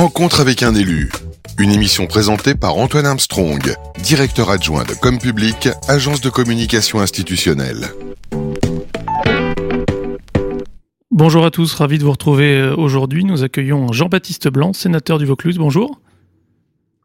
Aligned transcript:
Rencontre 0.00 0.40
avec 0.40 0.62
un 0.62 0.74
élu. 0.74 1.12
Une 1.58 1.72
émission 1.72 2.06
présentée 2.06 2.54
par 2.54 2.78
Antoine 2.78 3.04
Armstrong, 3.04 3.60
directeur 4.02 4.48
adjoint 4.48 4.84
de 4.84 4.94
Com 4.94 5.18
Public, 5.18 5.68
agence 5.88 6.22
de 6.22 6.30
communication 6.30 7.00
institutionnelle. 7.00 7.88
Bonjour 11.10 11.44
à 11.44 11.50
tous, 11.50 11.74
ravi 11.74 11.98
de 11.98 12.04
vous 12.04 12.12
retrouver 12.12 12.58
euh, 12.58 12.74
aujourd'hui. 12.76 13.26
Nous 13.26 13.42
accueillons 13.42 13.92
Jean-Baptiste 13.92 14.48
Blanc, 14.48 14.72
sénateur 14.72 15.18
du 15.18 15.26
Vaucluse. 15.26 15.58
Bonjour. 15.58 16.00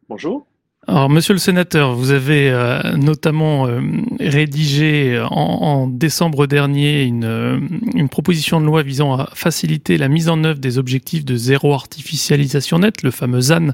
Bonjour. 0.08 0.48
Alors, 0.88 1.10
monsieur 1.10 1.34
le 1.34 1.40
sénateur, 1.40 1.96
vous 1.96 2.12
avez 2.12 2.52
euh, 2.52 2.96
notamment 2.96 3.66
euh, 3.66 3.80
rédigé 4.20 5.20
en, 5.32 5.88
décembre 5.88 6.46
dernier 6.46 7.02
une, 7.02 7.24
euh, 7.24 7.60
une, 7.96 8.08
proposition 8.08 8.62
de 8.62 8.68
loi 8.68 8.84
visant 8.84 9.14
à 9.14 9.32
faciliter 9.34 9.98
la 9.98 10.10
mise 10.10 10.30
en 10.30 10.44
œuvre 10.44 10.60
des 10.60 10.78
objectifs 10.78 11.26
de 11.26 11.36
zéro 11.36 11.74
artificialisation 11.74 12.80
nette, 12.80 13.02
le 13.02 13.10
fameux 13.10 13.42
ZAN, 13.42 13.70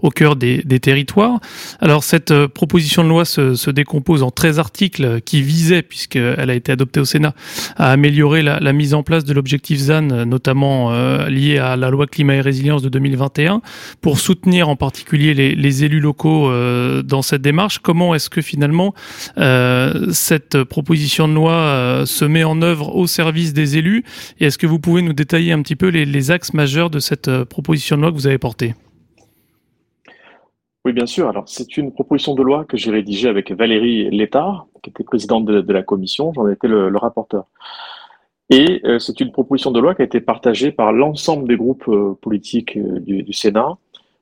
au 0.00 0.08
cœur 0.08 0.36
des, 0.36 0.62
territoires. 0.80 1.38
Alors, 1.80 2.02
cette 2.02 2.46
proposition 2.46 3.04
de 3.04 3.10
loi 3.10 3.26
se, 3.26 3.54
se, 3.56 3.70
décompose 3.70 4.22
en 4.22 4.30
13 4.30 4.58
articles 4.58 5.20
qui 5.20 5.42
visaient, 5.42 5.82
puisqu'elle 5.82 6.48
a 6.48 6.54
été 6.54 6.72
adoptée 6.72 7.00
au 7.00 7.04
Sénat, 7.04 7.34
à 7.76 7.90
améliorer 7.90 8.42
la, 8.42 8.72
mise 8.72 8.94
en 8.94 9.02
place 9.02 9.24
de 9.24 9.34
l'objectif 9.34 9.78
ZAN, 9.78 10.24
notamment 10.24 10.92
lié 11.26 11.58
à 11.58 11.76
la 11.76 11.90
loi 11.90 12.06
climat 12.06 12.36
et 12.36 12.40
résilience 12.40 12.82
de 12.82 12.88
2021, 12.88 13.60
pour 14.00 14.18
soutenir 14.18 14.68
en 14.70 14.76
particulier 14.76 15.34
les 15.34 15.84
élus 15.84 16.00
locaux 16.00 16.53
euh, 16.54 17.02
dans 17.02 17.22
cette 17.22 17.42
démarche. 17.42 17.78
Comment 17.78 18.14
est-ce 18.14 18.30
que 18.30 18.40
finalement 18.40 18.94
euh, 19.38 20.10
cette 20.12 20.62
proposition 20.64 21.28
de 21.28 21.34
loi 21.34 21.52
euh, 21.52 22.06
se 22.06 22.24
met 22.24 22.44
en 22.44 22.62
œuvre 22.62 22.94
au 22.94 23.06
service 23.06 23.52
des 23.52 23.76
élus? 23.76 24.04
Et 24.38 24.46
est-ce 24.46 24.58
que 24.58 24.66
vous 24.66 24.78
pouvez 24.78 25.02
nous 25.02 25.12
détailler 25.12 25.52
un 25.52 25.62
petit 25.62 25.76
peu 25.76 25.88
les, 25.88 26.30
axes 26.30 26.54
majeurs 26.54 26.90
de 26.90 27.00
cette 27.00 27.44
proposition 27.44 27.96
de 27.96 28.02
loi 28.02 28.10
que 28.10 28.16
vous 28.16 28.26
avez 28.26 28.38
portée? 28.38 28.74
Oui, 30.84 30.92
bien 30.92 31.06
sûr. 31.06 31.28
Alors, 31.28 31.44
c'est 31.46 31.76
une 31.76 31.92
proposition 31.92 32.34
de 32.34 32.42
loi 32.42 32.64
que 32.64 32.76
j'ai 32.76 32.90
rédigée 32.90 33.28
avec 33.28 33.50
Valérie 33.50 34.08
Létard, 34.10 34.66
qui 34.82 34.90
était 34.90 35.04
présidente 35.04 35.44
de, 35.44 35.72
la 35.72 35.82
commission. 35.82 36.32
J'en 36.34 36.48
étais 36.48 36.68
le, 36.68 36.88
le, 36.88 36.98
rapporteur. 36.98 37.44
Et 38.48 38.82
c'est 38.98 39.20
une 39.20 39.32
proposition 39.32 39.70
de 39.70 39.80
loi 39.80 39.94
qui 39.94 40.02
a 40.02 40.04
été 40.04 40.20
partagée 40.20 40.70
par 40.72 40.92
l'ensemble 40.92 41.48
des 41.48 41.56
groupes 41.56 41.90
politiques 42.22 42.78
du, 42.78 43.32
Sénat 43.32 43.76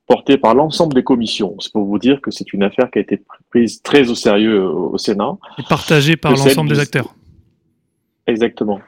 porté 0.07 0.37
par 0.37 0.55
l'ensemble 0.55 0.95
des 0.95 1.05
commissions. 1.05 1.57
C'est 1.61 1.73
pour 1.73 1.85
vous 1.85 1.99
dire 1.99 2.21
que 2.21 2.31
c'est 2.31 2.53
une 2.53 2.63
affaire 2.63 2.91
qui 2.91 2.99
a 2.99 3.03
été 3.03 3.23
prise 3.51 3.83
très 3.83 4.11
au 4.11 4.15
sérieux 4.15 4.65
au 4.65 4.99
Sénat. 4.99 5.37
Et 5.59 5.63
partagée 5.69 6.17
par 6.17 6.33
l'ensemble 6.33 6.71
des 6.71 6.81
acteurs. 6.81 7.15
Exactement. 8.27 8.81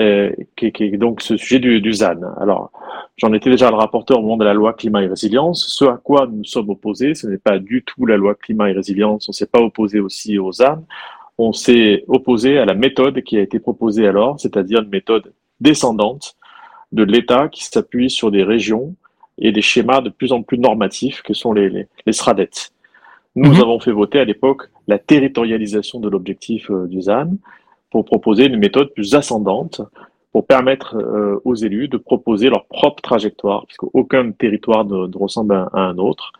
Euh, 0.00 0.30
qui, 0.56 0.70
donc 0.96 1.20
ce 1.20 1.36
sujet 1.36 1.58
du, 1.58 1.80
du 1.80 1.92
ZAN. 1.92 2.20
Alors, 2.40 2.70
j'en 3.16 3.32
étais 3.32 3.50
déjà 3.50 3.68
le 3.68 3.76
rapporteur 3.76 4.18
au 4.20 4.22
moment 4.22 4.36
de 4.36 4.44
la 4.44 4.54
loi 4.54 4.72
climat 4.72 5.02
et 5.02 5.08
résilience. 5.08 5.66
Ce 5.66 5.84
à 5.84 5.96
quoi 5.96 6.28
nous 6.30 6.44
sommes 6.44 6.70
opposés, 6.70 7.14
ce 7.14 7.26
n'est 7.26 7.38
pas 7.38 7.58
du 7.58 7.82
tout 7.82 8.06
la 8.06 8.16
loi 8.16 8.36
climat 8.36 8.70
et 8.70 8.72
résilience. 8.72 9.28
On 9.28 9.32
s'est 9.32 9.46
pas 9.46 9.60
opposé 9.60 9.98
aussi 9.98 10.38
au 10.38 10.52
ZAN. 10.52 10.84
On 11.36 11.52
s'est 11.52 12.04
opposé 12.06 12.58
à 12.58 12.64
la 12.64 12.74
méthode 12.74 13.22
qui 13.22 13.38
a 13.38 13.40
été 13.40 13.58
proposée 13.58 14.06
alors, 14.06 14.38
c'est-à-dire 14.38 14.82
une 14.82 14.88
méthode 14.88 15.32
descendante 15.60 16.36
de 16.92 17.02
l'État 17.02 17.48
qui 17.48 17.64
s'appuie 17.64 18.08
sur 18.08 18.30
des 18.30 18.44
régions 18.44 18.94
et 19.38 19.52
des 19.52 19.62
schémas 19.62 20.00
de 20.00 20.10
plus 20.10 20.32
en 20.32 20.42
plus 20.42 20.58
normatifs 20.58 21.22
que 21.22 21.34
sont 21.34 21.52
les, 21.52 21.70
les, 21.70 21.86
les 22.06 22.12
SRADET. 22.12 22.50
Nous 23.36 23.52
mmh. 23.52 23.60
avons 23.60 23.80
fait 23.80 23.92
voter 23.92 24.18
à 24.18 24.24
l'époque 24.24 24.68
la 24.88 24.98
territorialisation 24.98 26.00
de 26.00 26.08
l'objectif 26.08 26.70
euh, 26.70 26.86
du 26.86 27.02
ZAN 27.02 27.36
pour 27.90 28.04
proposer 28.04 28.46
une 28.46 28.56
méthode 28.56 28.92
plus 28.94 29.14
ascendante 29.14 29.80
pour 30.32 30.46
permettre 30.46 30.96
euh, 30.96 31.40
aux 31.44 31.54
élus 31.54 31.88
de 31.88 31.96
proposer 31.96 32.50
leur 32.50 32.66
propre 32.66 33.02
trajectoire, 33.02 33.64
puisque 33.66 33.84
aucun 33.94 34.30
territoire 34.32 34.84
ne, 34.84 35.06
ne 35.06 35.16
ressemble 35.16 35.54
à, 35.54 35.68
à, 35.72 35.80
un 35.80 35.98
autre, 35.98 36.32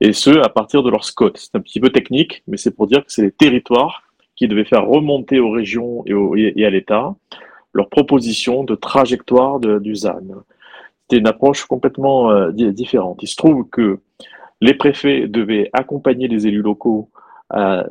et 0.00 0.12
ce, 0.12 0.30
à 0.30 0.48
partir 0.48 0.82
de 0.82 0.90
leur 0.90 1.04
SCOT. 1.04 1.32
C'est 1.36 1.54
un 1.54 1.60
petit 1.60 1.80
peu 1.80 1.90
technique, 1.90 2.42
mais 2.46 2.56
c'est 2.56 2.74
pour 2.74 2.86
dire 2.86 3.04
que 3.04 3.12
c'est 3.12 3.22
les 3.22 3.32
territoires 3.32 4.02
qui 4.36 4.48
devaient 4.48 4.64
faire 4.64 4.86
remonter 4.86 5.38
aux 5.38 5.50
régions 5.50 6.02
et, 6.06 6.14
au, 6.14 6.34
et 6.36 6.64
à 6.64 6.70
l'État 6.70 7.14
leur 7.72 7.88
proposition 7.88 8.64
de 8.64 8.74
trajectoire 8.74 9.60
de, 9.60 9.78
du 9.78 9.94
ZAN 9.94 10.44
une 11.18 11.26
approche 11.26 11.64
complètement 11.64 12.30
euh, 12.30 12.50
différente. 12.50 13.18
Il 13.22 13.28
se 13.28 13.36
trouve 13.36 13.68
que 13.68 14.00
les 14.60 14.74
préfets 14.74 15.26
devaient 15.28 15.70
accompagner 15.72 16.28
les 16.28 16.46
élus 16.46 16.62
locaux 16.62 17.10
à 17.50 17.84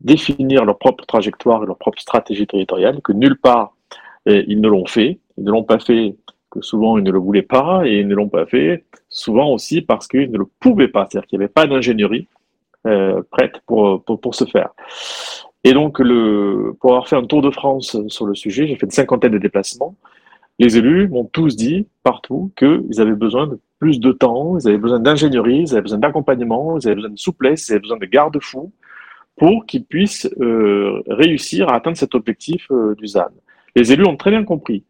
définir 0.00 0.64
leur 0.64 0.78
propre 0.78 1.06
trajectoire 1.06 1.62
et 1.62 1.66
leur 1.66 1.78
propre 1.78 2.00
stratégie 2.00 2.46
territoriale, 2.46 3.00
que 3.02 3.12
nulle 3.12 3.38
part 3.38 3.74
eh, 4.26 4.44
ils 4.46 4.60
ne 4.60 4.68
l'ont 4.68 4.86
fait. 4.86 5.18
Ils 5.38 5.44
ne 5.44 5.50
l'ont 5.50 5.62
pas 5.62 5.78
fait 5.78 6.16
que 6.50 6.60
souvent 6.60 6.98
ils 6.98 7.04
ne 7.04 7.10
le 7.10 7.18
voulaient 7.18 7.42
pas 7.42 7.86
et 7.86 8.00
ils 8.00 8.08
ne 8.08 8.14
l'ont 8.14 8.28
pas 8.28 8.46
fait 8.46 8.84
souvent 9.08 9.52
aussi 9.52 9.82
parce 9.82 10.06
qu'ils 10.06 10.30
ne 10.30 10.38
le 10.38 10.46
pouvaient 10.60 10.88
pas, 10.88 11.06
c'est-à-dire 11.08 11.26
qu'il 11.28 11.38
n'y 11.38 11.44
avait 11.44 11.52
pas 11.52 11.66
d'ingénierie 11.66 12.28
euh, 12.86 13.22
prête 13.30 13.60
pour, 13.66 14.02
pour, 14.04 14.20
pour, 14.20 14.34
se 14.34 14.44
faire. 14.44 14.70
Et 15.64 15.72
donc, 15.72 15.98
le, 15.98 16.76
pour 16.80 16.90
avoir 16.90 17.08
fait 17.08 17.16
un 17.16 17.24
tour 17.24 17.42
de 17.42 17.50
France 17.50 17.96
sur 18.08 18.26
le 18.26 18.34
sujet, 18.34 18.66
j'ai 18.66 18.76
fait 18.76 18.86
une 18.86 18.92
cinquantaine 18.92 19.32
de 19.32 19.38
déplacements 19.38 19.96
les 20.58 20.78
élus 20.78 21.08
m'ont 21.08 21.24
tous 21.24 21.56
dit 21.56 21.86
partout 22.02 22.50
qu'ils 22.56 23.00
avaient 23.00 23.14
besoin 23.14 23.46
de 23.46 23.58
plus 23.78 24.00
de 24.00 24.12
temps, 24.12 24.58
ils 24.58 24.68
avaient 24.68 24.78
besoin 24.78 25.00
d'ingénierie, 25.00 25.60
ils 25.60 25.72
avaient 25.72 25.82
besoin 25.82 25.98
d'accompagnement, 25.98 26.78
ils 26.78 26.86
avaient 26.86 26.96
besoin 26.96 27.10
de 27.10 27.18
souplesse, 27.18 27.68
ils 27.68 27.72
avaient 27.72 27.80
besoin 27.80 27.98
de 27.98 28.06
garde-fous 28.06 28.72
pour 29.36 29.66
qu'ils 29.66 29.84
puissent 29.84 30.30
euh, 30.40 31.02
réussir 31.08 31.68
à 31.68 31.74
atteindre 31.74 31.98
cet 31.98 32.14
objectif 32.14 32.68
euh, 32.70 32.94
du 32.94 33.06
ZAN. 33.06 33.28
Les 33.74 33.92
élus 33.92 34.06
ont 34.06 34.16
très 34.16 34.30
bien 34.30 34.44
compris 34.44 34.84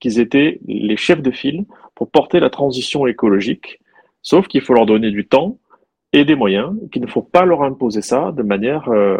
qu'ils 0.00 0.18
étaient 0.18 0.58
les 0.66 0.96
chefs 0.96 1.20
de 1.20 1.30
file 1.30 1.66
pour 1.94 2.10
porter 2.10 2.40
la 2.40 2.48
transition 2.48 3.06
écologique, 3.06 3.78
sauf 4.22 4.48
qu'il 4.48 4.62
faut 4.62 4.72
leur 4.72 4.86
donner 4.86 5.10
du 5.10 5.26
temps 5.26 5.58
et 6.14 6.24
des 6.24 6.34
moyens, 6.34 6.74
qu'il 6.90 7.02
ne 7.02 7.06
faut 7.06 7.22
pas 7.22 7.44
leur 7.44 7.62
imposer 7.62 8.00
ça 8.00 8.32
de 8.32 8.42
manière 8.42 8.88
euh, 8.88 9.18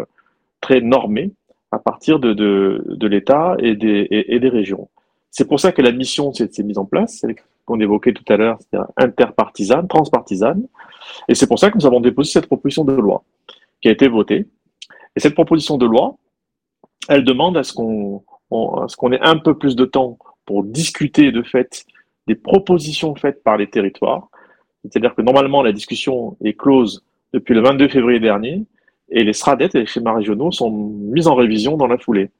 très 0.61 0.81
normée 0.81 1.31
à 1.69 1.77
partir 1.77 2.19
de, 2.19 3.07
l'État 3.07 3.55
et 3.59 3.75
des 3.75 4.49
régions. 4.49 4.89
C'est 5.31 5.47
pour 5.47 5.59
ça 5.59 5.71
que 5.71 5.81
la 5.81 5.93
mission 5.93 6.33
s'est 6.33 6.49
mise 6.63 6.77
en 6.77 6.85
place, 6.85 7.19
celle 7.19 7.35
qu'on 7.65 7.79
évoquait 7.79 8.11
tout 8.11 8.25
à 8.27 8.35
l'heure, 8.35 8.59
c'est-à-dire 8.59 8.89
interpartisane, 8.97 9.87
transpartisane. 9.87 10.67
Et 11.29 11.35
c'est 11.35 11.47
pour 11.47 11.57
ça 11.57 11.71
que 11.71 11.77
nous 11.77 11.85
avons 11.85 12.01
déposé 12.01 12.31
cette 12.31 12.47
proposition 12.47 12.83
de 12.83 12.91
loi 12.93 13.23
qui 13.79 13.87
a 13.87 13.91
été 13.91 14.09
votée. 14.09 14.47
Et 15.15 15.19
cette 15.19 15.33
proposition 15.33 15.77
de 15.77 15.85
loi, 15.85 16.17
elle 17.07 17.23
demande 17.23 17.55
à 17.57 17.63
ce 17.63 17.73
qu'on 17.73 18.23
ait 19.11 19.21
un 19.21 19.37
peu 19.37 19.57
plus 19.57 19.77
de 19.77 19.85
temps 19.85 20.17
pour 20.45 20.65
discuter 20.65 21.31
de 21.31 21.43
fait 21.43 21.85
des 22.27 22.35
propositions 22.35 23.15
faites 23.15 23.41
par 23.41 23.55
les 23.57 23.69
territoires. 23.69 24.29
C'est-à-dire 24.83 25.15
que 25.15 25.21
normalement, 25.21 25.63
la 25.63 25.71
discussion 25.71 26.35
est 26.43 26.53
close 26.53 27.05
depuis 27.33 27.53
le 27.53 27.61
22 27.61 27.87
février 27.87 28.19
dernier 28.19 28.65
et 29.09 29.23
les 29.23 29.33
SRADET 29.33 29.69
et 29.75 29.79
les 29.79 29.85
schémas 29.85 30.13
régionaux 30.13 30.51
sont 30.51 30.71
mis 30.71 31.27
en 31.27 31.35
révision 31.35 31.77
dans 31.77 31.87
la 31.87 31.97
foulée 31.97 32.31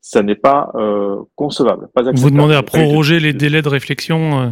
ça 0.00 0.22
n'est 0.22 0.34
pas 0.34 0.70
euh, 0.74 1.16
concevable. 1.34 1.88
Pas 1.94 2.02
Vous 2.12 2.30
demandez 2.30 2.54
à 2.54 2.62
proroger 2.62 3.20
les 3.20 3.32
délais 3.32 3.62
de 3.62 3.68
réflexion 3.68 4.40
euh... 4.40 4.50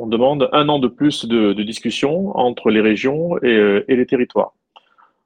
On 0.00 0.06
demande 0.06 0.48
un 0.52 0.68
an 0.68 0.78
de 0.78 0.86
plus 0.86 1.26
de, 1.26 1.52
de 1.52 1.62
discussion 1.64 2.36
entre 2.36 2.70
les 2.70 2.80
régions 2.80 3.36
et, 3.38 3.48
euh, 3.48 3.84
et, 3.88 3.96
les 3.96 4.06
territoires. 4.06 4.52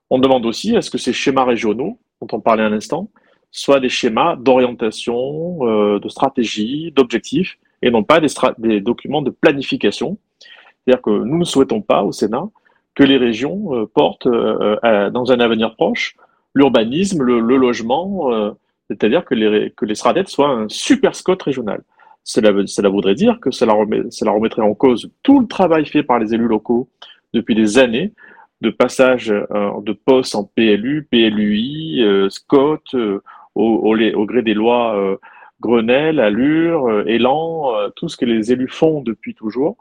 On 0.09 0.19
demande 0.19 0.47
aussi 0.47 0.77
à 0.77 0.83
ce 0.83 0.91
que 0.91 0.97
ces 0.97 1.13
schémas 1.13 1.45
régionaux, 1.45 1.99
dont 2.21 2.29
on 2.33 2.41
parlait 2.41 2.63
un 2.63 2.73
instant, 2.73 3.11
soient 3.51 3.81
des 3.81 3.91
schémas 3.91 4.37
d'orientation, 4.37 5.59
de 5.99 6.09
stratégie, 6.09 6.91
d'objectifs, 6.91 7.59
et 7.83 7.91
non 7.91 8.03
pas 8.03 8.19
des, 8.19 8.29
des, 8.57 8.81
documents 8.81 9.21
de 9.21 9.29
planification. 9.29 10.17
C'est-à-dire 10.41 11.03
que 11.03 11.11
nous 11.11 11.37
ne 11.37 11.45
souhaitons 11.45 11.83
pas 11.83 12.03
au 12.03 12.13
Sénat 12.13 12.49
que 12.95 13.03
les 13.03 13.19
régions 13.19 13.87
portent 13.95 14.27
dans 14.29 15.33
un 15.33 15.41
avenir 15.41 15.77
proche 15.77 16.17
l'urbanisme, 16.55 17.23
le, 17.23 17.41
le, 17.41 17.59
logement, 17.59 18.55
c'est-à-dire 18.89 19.25
que 19.25 19.35
les, 19.35 19.73
que 19.77 19.85
les 19.85 19.95
SRADET 19.95 20.27
soient 20.27 20.51
un 20.51 20.69
super 20.69 21.15
SCOT 21.15 21.39
régional. 21.45 21.83
Cela, 22.25 22.53
voudrait 22.89 23.15
dire 23.15 23.41
que 23.41 23.51
cela, 23.51 23.73
remet, 23.73 24.03
cela 24.11 24.31
remettrait 24.31 24.63
en 24.63 24.75
cause 24.75 25.11
tout 25.23 25.41
le 25.41 25.47
travail 25.47 25.87
fait 25.87 26.05
par 26.05 26.19
les 26.19 26.35
élus 26.35 26.47
locaux 26.47 26.89
depuis 27.33 27.55
des 27.55 27.79
années 27.79 28.13
de 28.61 28.71
passage 28.71 29.33
euh, 29.33 29.81
de 29.83 29.93
postes 29.93 30.37
en 30.37 30.45
PLU, 30.45 31.09
PLUI, 31.11 32.03
euh, 32.03 32.31
SCOT, 32.31 32.79
euh, 32.95 33.21
au, 33.57 33.93
au, 33.93 34.27
gré 34.27 34.43
des 34.43 34.55
lois 34.55 35.19
Grenelle, 35.61 36.21
Allure, 36.21 37.07
Élan, 37.07 37.71
tout 37.97 38.09
ce 38.09 38.17
que 38.17 38.25
les 38.25 38.51
élus 38.51 38.69
font 38.69 39.03
depuis 39.03 39.35
toujours, 39.35 39.77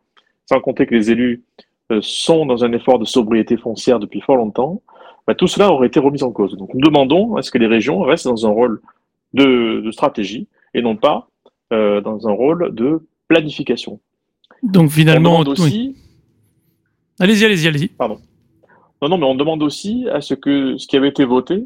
sans 0.46 0.60
compter 0.60 0.86
que 0.86 0.94
les 0.94 1.10
élus 1.10 1.42
sont 2.02 2.46
dans 2.46 2.66
un 2.66 2.74
effort 2.74 3.00
de 3.00 3.06
sobriété 3.06 3.56
foncière 3.56 4.00
depuis 4.00 4.20
fort 4.20 4.36
longtemps, 4.36 4.82
bah, 5.32 5.36
tout 5.36 5.48
cela 5.48 5.72
aurait 5.72 5.88
été 5.88 5.98
remis 5.98 6.24
en 6.24 6.32
cause. 6.34 6.58
Donc 6.58 6.74
nous 6.74 6.82
demandons 6.82 7.38
à 7.38 7.42
ce 7.42 7.52
que 7.52 7.58
les 7.58 7.68
régions 7.68 8.02
restent 8.02 8.28
dans 8.28 8.46
un 8.46 8.50
rôle 8.50 8.82
de, 9.34 9.80
de 9.80 9.92
stratégie 9.92 10.50
et 10.74 10.82
non 10.82 10.98
pas 10.98 11.30
euh, 11.72 12.02
dans 12.02 12.28
un 12.28 12.34
rôle 12.34 12.76
de 12.76 13.08
planification. 13.30 14.02
Donc 14.62 14.90
finalement, 14.90 15.40
on 15.40 15.44
aussi. 15.44 15.64
Oui. 15.64 15.96
Allez-y, 17.18 17.46
allez-y, 17.46 17.68
allez-y. 17.70 17.88
Pardon. 17.88 18.20
Non, 19.02 19.08
non, 19.08 19.18
mais 19.18 19.26
on 19.26 19.36
demande 19.36 19.64
aussi 19.64 20.06
à 20.12 20.20
ce 20.20 20.34
que 20.34 20.76
ce 20.78 20.86
qui 20.86 20.98
avait 20.98 21.08
été 21.08 21.24
voté 21.24 21.66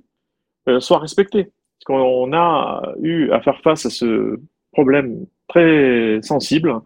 euh, 0.69 0.79
soit 0.79 0.99
respecté. 0.99 1.45
Parce 1.45 1.85
qu'on 1.85 2.33
a 2.33 2.93
eu 3.01 3.31
à 3.31 3.41
faire 3.41 3.59
face 3.61 3.87
à 3.87 3.89
ce 3.89 4.39
problème 4.73 5.25
très 5.47 6.19
sensible 6.21 6.81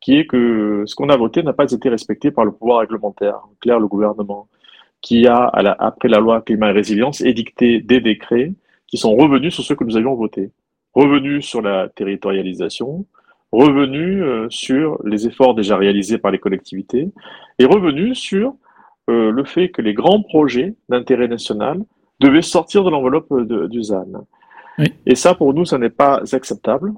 qui 0.00 0.16
est 0.16 0.26
que 0.26 0.84
ce 0.86 0.94
qu'on 0.94 1.10
a 1.10 1.16
voté 1.18 1.42
n'a 1.42 1.52
pas 1.52 1.70
été 1.70 1.90
respecté 1.90 2.30
par 2.30 2.46
le 2.46 2.52
pouvoir 2.52 2.80
réglementaire, 2.80 3.36
en 3.36 3.54
clair 3.60 3.78
le 3.78 3.86
gouvernement, 3.86 4.48
qui 5.02 5.26
a, 5.26 5.46
après 5.46 6.08
la 6.08 6.20
loi 6.20 6.40
climat 6.40 6.70
et 6.70 6.72
résilience, 6.72 7.20
édicté 7.20 7.80
des 7.80 8.00
décrets 8.00 8.52
qui 8.86 8.96
sont 8.96 9.14
revenus 9.14 9.54
sur 9.54 9.64
ceux 9.64 9.74
que 9.74 9.84
nous 9.84 9.96
avions 9.96 10.14
votés. 10.14 10.50
Revenus 10.94 11.44
sur 11.44 11.60
la 11.60 11.88
territorialisation, 11.88 13.04
revenus 13.50 14.22
euh, 14.22 14.46
sur 14.48 14.98
les 15.04 15.26
efforts 15.26 15.54
déjà 15.54 15.76
réalisés 15.76 16.18
par 16.18 16.30
les 16.30 16.38
collectivités 16.38 17.08
et 17.58 17.64
revenus 17.64 18.18
sur 18.18 18.54
euh, 19.10 19.30
le 19.30 19.44
fait 19.44 19.70
que 19.70 19.82
les 19.82 19.94
grands 19.94 20.22
projets 20.22 20.74
d'intérêt 20.88 21.28
national 21.28 21.82
devaient 22.20 22.42
sortir 22.42 22.84
de 22.84 22.90
l'enveloppe 22.90 23.32
du 23.68 23.82
ZAN. 23.82 24.26
Et 25.06 25.16
ça, 25.16 25.34
pour 25.34 25.52
nous, 25.52 25.64
ça 25.64 25.76
n'est 25.78 25.90
pas 25.90 26.22
acceptable, 26.32 26.92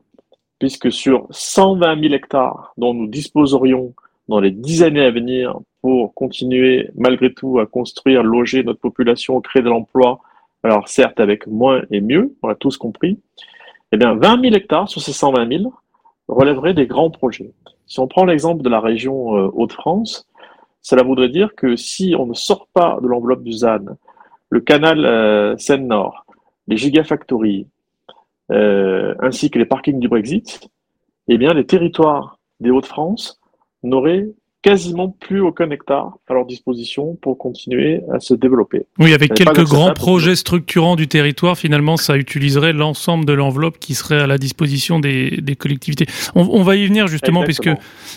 puisque 0.58 0.92
sur 0.92 1.26
120 1.30 2.00
000 2.00 2.14
hectares 2.14 2.74
dont 2.76 2.94
nous 2.94 3.06
disposerions 3.06 3.94
dans 4.28 4.40
les 4.40 4.50
dix 4.50 4.82
années 4.82 5.04
à 5.04 5.10
venir 5.10 5.58
pour 5.80 6.14
continuer 6.14 6.90
malgré 6.94 7.32
tout 7.32 7.58
à 7.58 7.66
construire, 7.66 8.22
loger 8.22 8.62
notre 8.64 8.80
population, 8.80 9.40
créer 9.40 9.62
de 9.62 9.68
l'emploi, 9.68 10.20
alors 10.62 10.88
certes 10.88 11.20
avec 11.20 11.46
moins 11.46 11.82
et 11.90 12.00
mieux, 12.00 12.34
on 12.42 12.48
a 12.48 12.54
tous 12.54 12.76
compris, 12.78 13.20
eh 13.92 13.96
bien 13.96 14.14
20 14.14 14.40
000 14.40 14.54
hectares 14.54 14.88
sur 14.88 15.02
ces 15.02 15.12
120 15.12 15.58
000 15.58 15.72
relèveraient 16.28 16.74
des 16.74 16.86
grands 16.86 17.10
projets. 17.10 17.52
Si 17.86 18.00
on 18.00 18.08
prend 18.08 18.24
l'exemple 18.24 18.62
de 18.62 18.68
la 18.70 18.80
région 18.80 19.36
euh, 19.36 19.50
Hauts-de-France, 19.52 20.26
cela 20.80 21.02
voudrait 21.02 21.28
dire 21.28 21.54
que 21.54 21.76
si 21.76 22.14
on 22.18 22.26
ne 22.26 22.34
sort 22.34 22.68
pas 22.72 22.98
de 23.02 23.06
l'enveloppe 23.06 23.42
du 23.42 23.52
ZAN, 23.52 23.84
le 24.48 24.60
canal 24.60 25.04
euh, 25.04 25.56
Seine-Nord, 25.58 26.26
les 26.66 26.76
gigafactories, 26.76 27.66
euh, 28.50 29.14
ainsi 29.20 29.50
que 29.50 29.58
les 29.58 29.64
parkings 29.66 29.98
du 29.98 30.08
Brexit, 30.08 30.68
eh 31.28 31.38
bien 31.38 31.52
les 31.54 31.66
territoires 31.66 32.38
des 32.60 32.70
Hauts-de-France 32.70 33.40
n'auraient 33.84 34.26
quasiment 34.64 35.10
plus 35.10 35.42
aucun 35.42 35.68
hectare 35.70 36.14
à 36.26 36.32
leur 36.32 36.46
disposition 36.46 37.18
pour 37.20 37.36
continuer 37.36 38.00
à 38.10 38.18
se 38.18 38.32
développer. 38.32 38.86
Oui, 38.98 39.12
avec 39.12 39.34
quelques 39.34 39.64
grands 39.64 39.92
projets 39.92 40.36
structurants 40.36 40.96
du 40.96 41.06
territoire, 41.06 41.58
finalement, 41.58 41.98
ça 41.98 42.16
utiliserait 42.16 42.72
l'ensemble 42.72 43.26
de 43.26 43.34
l'enveloppe 43.34 43.78
qui 43.78 43.94
serait 43.94 44.22
à 44.22 44.26
la 44.26 44.38
disposition 44.38 45.00
des, 45.00 45.38
des 45.42 45.54
collectivités. 45.54 46.06
On, 46.34 46.48
on, 46.50 46.62
va 46.62 46.76
y 46.76 46.86
venir 46.86 47.08
justement, 47.08 47.42
puisque 47.42 47.68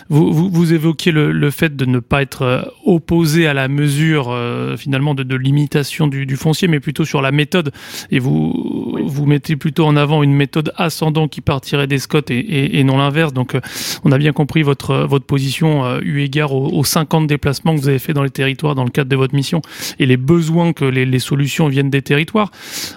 vous, 0.08 0.32
vous, 0.32 0.48
vous 0.48 0.72
évoquiez 0.72 1.12
le, 1.12 1.32
le, 1.32 1.50
fait 1.50 1.76
de 1.76 1.84
ne 1.84 1.98
pas 1.98 2.22
être 2.22 2.42
euh, 2.42 2.62
opposé 2.86 3.46
à 3.46 3.52
la 3.52 3.68
mesure 3.68 4.30
euh, 4.30 4.78
finalement 4.78 5.14
de, 5.14 5.24
de 5.24 5.36
limitation 5.36 6.06
du, 6.06 6.24
du, 6.24 6.36
foncier, 6.36 6.66
mais 6.66 6.80
plutôt 6.80 7.04
sur 7.04 7.20
la 7.20 7.30
méthode. 7.30 7.72
Et 8.10 8.20
vous, 8.20 8.96
vous 9.04 9.26
mettez 9.26 9.56
plutôt 9.56 9.84
en 9.84 9.96
avant 9.96 10.22
une 10.22 10.32
méthode 10.32 10.72
ascendant 10.76 11.28
qui 11.28 11.42
partirait 11.42 11.86
des 11.86 11.98
Scots 11.98 12.20
et, 12.30 12.38
et, 12.38 12.78
et 12.78 12.84
non 12.84 12.96
l'inverse. 12.96 13.34
Donc, 13.34 13.54
euh, 13.54 13.60
on 14.02 14.12
a 14.12 14.16
bien 14.16 14.32
compris 14.32 14.62
votre, 14.62 15.06
votre 15.06 15.26
position 15.26 16.00
eu 16.00 16.22
égard 16.22 16.37
aux, 16.42 16.84
50 16.84 17.26
déplacements 17.26 17.74
que 17.74 17.80
vous 17.80 17.88
avez 17.88 17.98
fait 17.98 18.12
dans 18.12 18.22
les 18.22 18.30
territoires 18.30 18.74
dans 18.74 18.84
le 18.84 18.90
cadre 18.90 19.10
de 19.10 19.16
votre 19.16 19.34
mission 19.34 19.62
et 19.98 20.06
les 20.06 20.16
besoins 20.16 20.72
que 20.72 20.84
les, 20.84 21.18
solutions 21.18 21.68
viennent 21.68 21.90
des 21.90 22.02
territoires. 22.02 22.50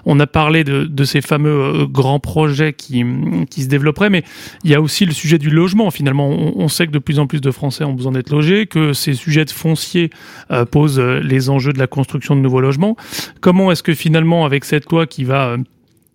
On 0.06 0.20
a 0.20 0.28
parlé 0.28 0.64
de, 0.64 1.04
ces 1.04 1.22
fameux 1.22 1.50
euh, 1.50 1.86
grands 1.88 2.20
projets 2.20 2.74
qui, 2.74 3.04
qui 3.50 3.64
se 3.64 3.68
développeraient, 3.68 4.10
mais 4.10 4.24
il 4.64 4.70
y 4.70 4.76
a 4.76 4.82
aussi 4.82 5.06
le 5.06 5.12
sujet 5.12 5.38
du 5.38 5.50
logement. 5.50 5.90
Finalement, 5.92 6.30
on, 6.30 6.68
sait 6.68 6.86
que 6.86 6.92
de 6.92 7.00
plus 7.00 7.20
en 7.20 7.28
plus 7.28 7.42
de 7.42 7.52
Français 7.52 7.84
ont 7.84 7.94
besoin 7.94 8.12
d'être 8.12 8.30
logés, 8.30 8.68
que 8.68 8.94
ces 8.94 9.14
sujets 9.14 9.46
de 9.46 9.52
foncier 9.52 10.12
euh, 10.52 10.66
posent 10.66 11.00
euh, 11.00 11.20
les 11.20 11.50
enjeux 11.50 11.74
de 11.74 11.80
la 11.80 11.88
construction 11.88 12.36
de 12.36 12.42
nouveaux 12.42 12.62
logements. 12.62 12.96
Comment 13.42 13.72
est-ce 13.72 13.84
que 13.84 13.94
finalement, 13.94 14.46
avec 14.46 14.66
cette 14.66 14.90
loi 14.92 15.08
qui 15.08 15.24
va 15.24 15.58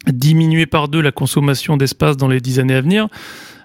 diminuer 0.06 0.66
par 0.66 0.88
deux 0.88 1.00
la 1.00 1.12
consommation 1.12 1.76
d'espace 1.76 2.16
dans 2.16 2.28
les 2.28 2.40
dix 2.40 2.58
années 2.58 2.74
à 2.74 2.80
venir, 2.80 3.08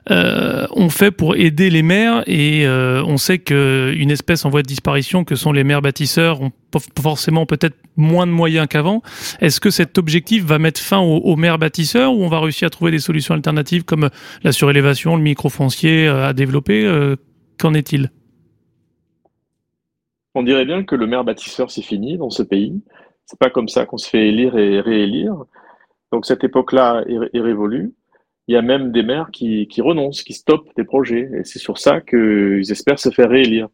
euh, 0.10 0.66
on 0.72 0.90
fait 0.90 1.12
pour 1.12 1.36
aider 1.36 1.70
les 1.70 1.84
maires 1.84 2.24
et 2.26 2.66
euh, 2.66 3.04
on 3.06 3.18
sait 3.18 3.38
qu'une 3.38 4.10
espèce 4.10 4.46
en 4.46 4.50
voie 4.50 4.64
de 4.64 4.68
disparition 4.68 5.24
que 5.24 5.36
sont 5.36 5.52
les 5.52 5.64
maires 5.64 5.82
bâtisseurs 5.82 6.42
ont 6.42 6.52
forcément 7.00 7.46
peut-être 7.46 7.76
moins 7.98 8.26
de 8.26 8.32
moyens 8.32 8.68
qu'avant. 8.68 9.04
Est-ce 9.42 9.60
que 9.60 9.70
cet 9.70 9.98
objectif 9.98 10.44
va 10.44 10.58
mettre 10.58 10.82
fin 10.82 11.00
aux, 11.00 11.36
maires 11.36 11.60
bâtisseurs 11.60 12.14
ou 12.14 12.24
on 12.24 12.30
va 12.30 12.40
réussir 12.40 12.66
à 12.68 12.70
trouver 12.70 12.92
des 12.92 13.00
solutions 13.00 13.36
alternatives 13.36 13.84
comme 13.84 14.10
la 14.44 14.52
surélévation, 14.52 15.16
le 15.16 15.22
microfoncier 15.22 16.08
euh, 16.08 16.28
à 16.28 16.34
développer 16.34 16.72
Qu'en 17.60 17.74
est-il? 17.74 18.10
On 20.34 20.42
dirait 20.42 20.66
bien 20.66 20.84
que 20.84 20.96
le 20.96 21.06
maire 21.06 21.24
bâtisseur 21.24 21.70
c'est 21.70 21.84
fini 21.84 22.18
dans 22.18 22.30
ce 22.32 22.42
pays. 22.42 22.82
C'est 23.26 23.38
pas 23.38 23.50
comme 23.50 23.68
ça 23.68 23.86
qu'on 23.86 23.98
se 23.98 24.10
fait 24.10 24.30
élire 24.30 24.58
et 24.58 24.80
réélire. 24.80 25.36
Donc 26.12 26.26
cette 26.26 26.44
époque-là 26.44 27.04
est 27.08 27.40
révolue 27.40 27.94
il 28.48 28.54
y 28.54 28.58
a 28.58 28.62
même 28.62 28.92
des 28.92 29.04
maires 29.04 29.30
qui, 29.32 29.68
renoncent, 29.80 30.24
qui 30.24 30.34
stoppent 30.34 30.70
des 30.76 30.84
projets. 30.84 31.30
Et 31.34 31.44
c'est 31.44 31.60
sur 31.60 31.78
ça 31.78 32.02
qu'ils 32.02 32.72
espèrent 32.72 33.00
se 33.00 33.10
faire 33.10 33.30
réélire. 33.30 33.68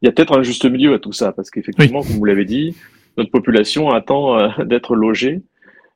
Il 0.00 0.06
y 0.06 0.08
a 0.08 0.12
peut-être 0.12 0.36
un 0.36 0.42
juste 0.42 0.64
milieu 0.64 0.94
à 0.94 0.98
tout 0.98 1.12
ça, 1.12 1.32
parce 1.32 1.50
qu'effectivement, 1.50 2.02
comme 2.02 2.16
vous 2.16 2.24
l'avez 2.24 2.44
dit, 2.44 2.76
notre 3.16 3.30
population 3.30 3.90
attend 3.90 4.38
euh, 4.38 4.64
d'être 4.64 4.96
logée 4.96 5.42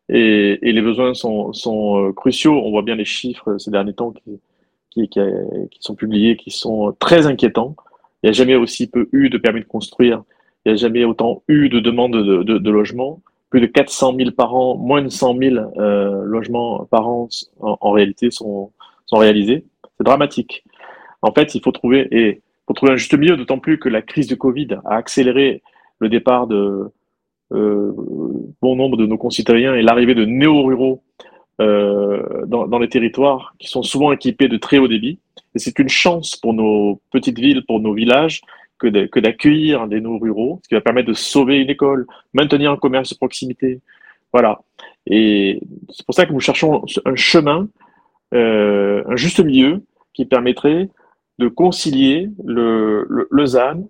et, 0.08 0.58
les 0.62 0.82
besoins 0.82 1.14
sont, 1.14 1.52
euh, 1.74 2.12
cruciaux. 2.12 2.54
On 2.64 2.70
voit 2.70 2.82
bien 2.82 2.94
les 2.94 3.04
chiffres 3.04 3.58
ces 3.58 3.70
derniers 3.70 3.94
temps 3.94 4.12
qui, 4.12 5.08
qui, 5.08 5.20
sont 5.80 5.94
publiés, 5.94 6.36
qui 6.36 6.50
sont 6.50 6.94
très 6.98 7.26
inquiétants. 7.26 7.76
Il 8.22 8.26
n'y 8.26 8.30
a 8.30 8.32
jamais 8.32 8.54
aussi 8.54 8.86
peu 8.88 9.08
eu 9.12 9.28
de 9.28 9.38
permis 9.38 9.60
de 9.60 9.66
construire. 9.66 10.22
Il 10.64 10.72
n'y 10.72 10.74
a 10.74 10.76
jamais 10.76 11.04
autant 11.04 11.42
eu 11.48 11.68
de 11.68 11.80
demandes 11.80 12.16
de, 12.16 12.42
de, 12.44 12.58
de 12.58 12.70
logement 12.70 13.20
plus 13.50 13.60
de 13.60 13.66
400 13.66 14.14
000 14.16 14.30
par 14.32 14.54
an, 14.54 14.76
moins 14.76 15.02
de 15.02 15.08
100 15.08 15.36
000 15.38 15.56
euh, 15.78 16.24
logements 16.24 16.84
par 16.90 17.08
an 17.08 17.28
en, 17.60 17.90
réalité 17.90 18.30
sont, 18.30 18.72
réalisés. 19.12 19.64
C'est 19.96 20.04
dramatique. 20.04 20.64
En 21.22 21.32
fait, 21.32 21.54
il 21.54 21.62
faut 21.62 21.72
trouver 21.72 22.08
et 22.10 22.42
trouver 22.74 22.92
un 22.92 22.96
juste 22.96 23.16
milieu, 23.16 23.36
d'autant 23.36 23.58
plus 23.58 23.78
que 23.78 23.88
la 23.88 24.02
crise 24.02 24.26
du 24.26 24.36
Covid 24.36 24.78
a 24.84 24.96
accéléré 24.96 25.62
le 26.00 26.08
départ 26.08 26.46
de 26.46 26.90
euh, 27.52 27.92
bon 28.60 28.74
nombre 28.74 28.96
de 28.96 29.06
nos 29.06 29.16
concitoyens 29.16 29.74
et 29.74 29.82
l'arrivée 29.82 30.14
de 30.14 30.24
néo-ruraux 30.24 31.02
euh, 31.60 32.44
dans, 32.46 32.66
dans 32.66 32.78
les 32.78 32.88
territoires 32.88 33.54
qui 33.58 33.68
sont 33.68 33.82
souvent 33.82 34.12
équipés 34.12 34.48
de 34.48 34.56
très 34.56 34.78
haut 34.78 34.88
débit. 34.88 35.20
Et 35.54 35.58
c'est 35.58 35.78
une 35.78 35.88
chance 35.88 36.36
pour 36.36 36.52
nos 36.52 37.00
petites 37.12 37.38
villes, 37.38 37.64
pour 37.64 37.80
nos 37.80 37.94
villages, 37.94 38.42
que 38.78 39.18
d'accueillir 39.18 39.86
des 39.88 40.00
nouveaux 40.00 40.18
ruraux, 40.18 40.60
ce 40.62 40.68
qui 40.68 40.74
va 40.74 40.80
permettre 40.80 41.08
de 41.08 41.14
sauver 41.14 41.58
une 41.58 41.70
école, 41.70 42.06
maintenir 42.34 42.70
un 42.70 42.76
commerce 42.76 43.10
de 43.10 43.16
proximité. 43.16 43.80
Voilà. 44.32 44.60
Et 45.06 45.60
c'est 45.90 46.04
pour 46.04 46.14
ça 46.14 46.26
que 46.26 46.32
nous 46.32 46.40
cherchons 46.40 46.84
un 47.04 47.16
chemin, 47.16 47.68
euh, 48.34 49.02
un 49.06 49.16
juste 49.16 49.40
milieu 49.40 49.82
qui 50.12 50.24
permettrait 50.26 50.90
de 51.38 51.48
concilier 51.48 52.30
le, 52.44 53.06
le, 53.30 53.46
ZAN 53.46 53.88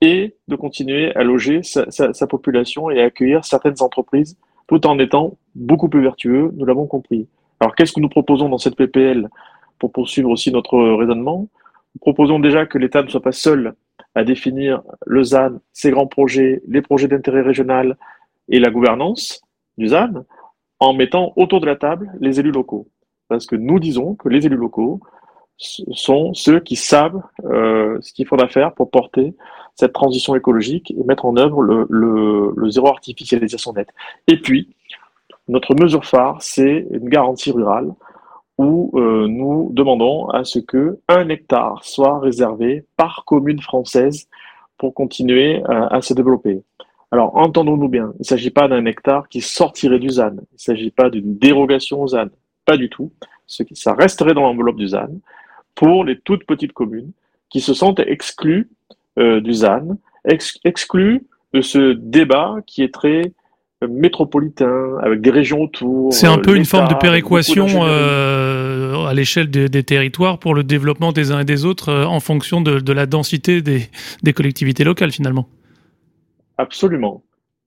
et 0.00 0.36
de 0.48 0.56
continuer 0.56 1.14
à 1.16 1.24
loger 1.24 1.62
sa, 1.62 2.26
population 2.26 2.90
et 2.90 3.00
à 3.00 3.06
accueillir 3.06 3.44
certaines 3.44 3.80
entreprises 3.80 4.36
tout 4.68 4.86
en 4.86 4.98
étant 4.98 5.36
beaucoup 5.54 5.88
plus 5.88 6.02
vertueux, 6.02 6.50
nous 6.56 6.64
l'avons 6.64 6.86
compris. 6.86 7.26
Alors 7.60 7.74
qu'est-ce 7.74 7.92
que 7.92 8.00
nous 8.00 8.08
proposons 8.08 8.48
dans 8.48 8.58
cette 8.58 8.76
PPL 8.76 9.28
pour 9.78 9.92
poursuivre 9.92 10.30
aussi 10.30 10.50
notre 10.50 10.78
raisonnement? 10.96 11.48
Nous 11.94 12.00
proposons 12.00 12.38
déjà 12.38 12.66
que 12.66 12.78
l'État 12.78 13.02
ne 13.02 13.08
soit 13.08 13.22
pas 13.22 13.32
seul 13.32 13.74
à 14.14 14.24
définir 14.24 14.82
le 15.06 15.22
ZAN, 15.22 15.60
ses 15.72 15.90
grands 15.90 16.06
projets, 16.06 16.62
les 16.68 16.82
projets 16.82 17.08
d'intérêt 17.08 17.42
régional 17.42 17.96
et 18.48 18.60
la 18.60 18.70
gouvernance 18.70 19.42
du 19.78 19.88
ZAN, 19.88 20.24
en 20.80 20.92
mettant 20.92 21.32
autour 21.36 21.60
de 21.60 21.66
la 21.66 21.76
table 21.76 22.12
les 22.20 22.40
élus 22.40 22.52
locaux. 22.52 22.88
Parce 23.28 23.46
que 23.46 23.56
nous 23.56 23.78
disons 23.78 24.14
que 24.14 24.28
les 24.28 24.46
élus 24.46 24.56
locaux 24.56 25.00
sont 25.56 26.34
ceux 26.34 26.60
qui 26.60 26.76
savent 26.76 27.22
euh, 27.44 27.98
ce 28.00 28.12
qu'il 28.12 28.26
faudra 28.26 28.48
faire 28.48 28.74
pour 28.74 28.90
porter 28.90 29.34
cette 29.76 29.92
transition 29.92 30.34
écologique 30.34 30.90
et 30.90 31.04
mettre 31.04 31.26
en 31.26 31.36
œuvre 31.36 31.62
le, 31.62 32.70
zéro 32.70 32.88
artificialisation 32.88 33.72
nette. 33.72 33.90
Et 34.28 34.40
puis, 34.40 34.74
notre 35.48 35.74
mesure 35.74 36.04
phare, 36.04 36.40
c'est 36.40 36.86
une 36.90 37.08
garantie 37.08 37.50
rurale 37.50 37.92
où 38.58 38.92
euh, 38.94 39.26
nous 39.28 39.70
demandons 39.72 40.28
à 40.28 40.44
ce 40.44 40.58
que 40.58 40.98
un 41.08 41.28
hectare 41.28 41.84
soit 41.84 42.20
réservé 42.20 42.84
par 42.96 43.24
commune 43.24 43.60
française 43.60 44.28
pour 44.78 44.94
continuer 44.94 45.62
euh, 45.68 45.88
à 45.88 46.00
se 46.00 46.14
développer. 46.14 46.62
Alors, 47.10 47.36
entendons-nous 47.36 47.88
bien, 47.88 48.12
il 48.14 48.20
ne 48.20 48.24
s'agit 48.24 48.50
pas 48.50 48.68
d'un 48.68 48.86
hectare 48.86 49.28
qui 49.28 49.40
sortirait 49.40 49.98
du 49.98 50.08
ZAN, 50.08 50.32
il 50.32 50.54
ne 50.54 50.58
s'agit 50.58 50.90
pas 50.90 51.10
d'une 51.10 51.36
dérogation 51.38 52.02
au 52.02 52.08
ZAN, 52.08 52.26
pas 52.64 52.76
du 52.76 52.88
tout. 52.88 53.12
Ce 53.46 53.62
qui, 53.62 53.76
ça 53.76 53.94
resterait 53.94 54.34
dans 54.34 54.42
l'enveloppe 54.42 54.76
du 54.76 54.88
ZAN 54.88 55.10
pour 55.74 56.04
les 56.04 56.18
toutes 56.18 56.44
petites 56.44 56.72
communes 56.72 57.12
qui 57.50 57.60
se 57.60 57.74
sentent 57.74 58.00
exclues 58.00 58.70
euh, 59.18 59.40
du 59.40 59.52
ZAN, 59.52 59.96
exclues 60.24 61.26
de 61.52 61.60
ce 61.60 61.92
débat 61.92 62.56
qui 62.66 62.82
est 62.82 62.92
très 62.92 63.32
métropolitain, 63.82 64.98
avec 65.02 65.20
des 65.20 65.30
régions 65.30 65.62
autour. 65.62 66.12
C'est 66.12 66.26
un 66.26 66.38
peu 66.38 66.56
une 66.56 66.64
forme 66.64 66.88
de 66.88 66.94
péréquation 66.94 67.66
euh, 67.84 69.04
à 69.06 69.14
l'échelle 69.14 69.50
des, 69.50 69.82
territoires 69.82 70.38
pour 70.38 70.54
le 70.54 70.64
développement 70.64 71.12
des 71.12 71.32
uns 71.32 71.40
et 71.40 71.44
des 71.44 71.64
autres 71.64 71.90
euh, 71.90 72.04
en 72.04 72.20
fonction 72.20 72.60
de, 72.60 72.92
la 72.92 73.06
densité 73.06 73.62
des, 73.62 73.88
des, 74.22 74.32
collectivités 74.32 74.84
locales 74.84 75.12
finalement. 75.12 75.48
Absolument. 76.58 77.22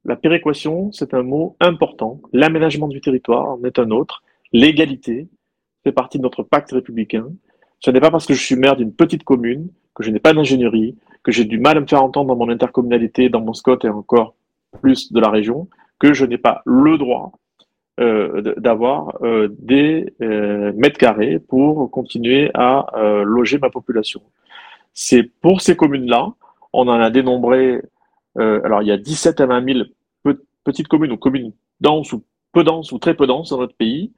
La 0.05 0.15
péréquation, 0.15 0.91
c'est 0.91 1.13
un 1.13 1.23
mot 1.23 1.55
important. 1.59 2.21
L'aménagement 2.31 2.87
du 2.87 3.01
territoire 3.01 3.49
en 3.49 3.63
est 3.63 3.77
un 3.77 3.91
autre. 3.91 4.23
L'égalité 4.53 5.27
fait 5.83 5.91
partie 5.91 6.17
de 6.17 6.23
notre 6.23 6.43
pacte 6.43 6.71
républicain. 6.71 7.25
Ce 7.79 7.91
n'est 7.91 7.99
pas 7.99 8.09
parce 8.09 8.25
que 8.25 8.33
je 8.33 8.41
suis 8.41 8.55
maire 8.55 8.75
d'une 8.75 8.93
petite 8.93 9.23
commune, 9.23 9.69
que 9.93 10.03
je 10.03 10.11
n'ai 10.11 10.19
pas 10.19 10.33
d'ingénierie, 10.33 10.95
que 11.23 11.31
j'ai 11.31 11.43
du 11.43 11.59
mal 11.59 11.77
à 11.77 11.81
me 11.81 11.87
faire 11.87 12.03
entendre 12.03 12.27
dans 12.27 12.37
mon 12.37 12.49
intercommunalité, 12.49 13.29
dans 13.29 13.41
mon 13.41 13.53
SCOT 13.53 13.79
et 13.83 13.89
encore 13.89 14.35
plus 14.81 15.11
de 15.11 15.19
la 15.19 15.29
région, 15.29 15.67
que 16.00 16.13
je 16.13 16.25
n'ai 16.25 16.38
pas 16.38 16.62
le 16.66 16.98
droit 16.98 17.32
euh, 18.00 18.54
d'avoir 18.58 19.18
euh, 19.24 19.48
des 19.58 20.13
euh, 20.22 20.72
mètres 20.75 21.00
carrés 21.00 21.39
pour 21.39 21.89
continuer 21.89 22.51
à 22.54 22.86
loger 23.24 23.58
ma 23.58 23.70
population. 23.70 24.22
C'est 24.94 25.24
pour 25.24 25.62
ces 25.62 25.75
communes-là, 25.75 26.30
on 26.74 26.88
en 26.88 27.00
a 27.00 27.10
dénombré, 27.10 27.82
alors 28.36 28.84
il 28.84 28.88
y 28.88 28.92
a 28.92 28.98
17 28.98 29.42
à 29.42 29.46
20 29.48 29.74
000 29.74 29.80
petites 30.63 30.88
communes 30.88 31.13
ou 31.13 31.18
communes 31.18 31.54
denses 31.80 32.13
ou 32.13 32.24
peu 32.51 32.63
denses 32.63 32.92
ou 32.92 33.00
très 33.00 33.16
peu 33.16 33.25
denses 33.25 33.50
dans 33.50 33.60
notre 33.60 33.75
pays, 33.75 34.12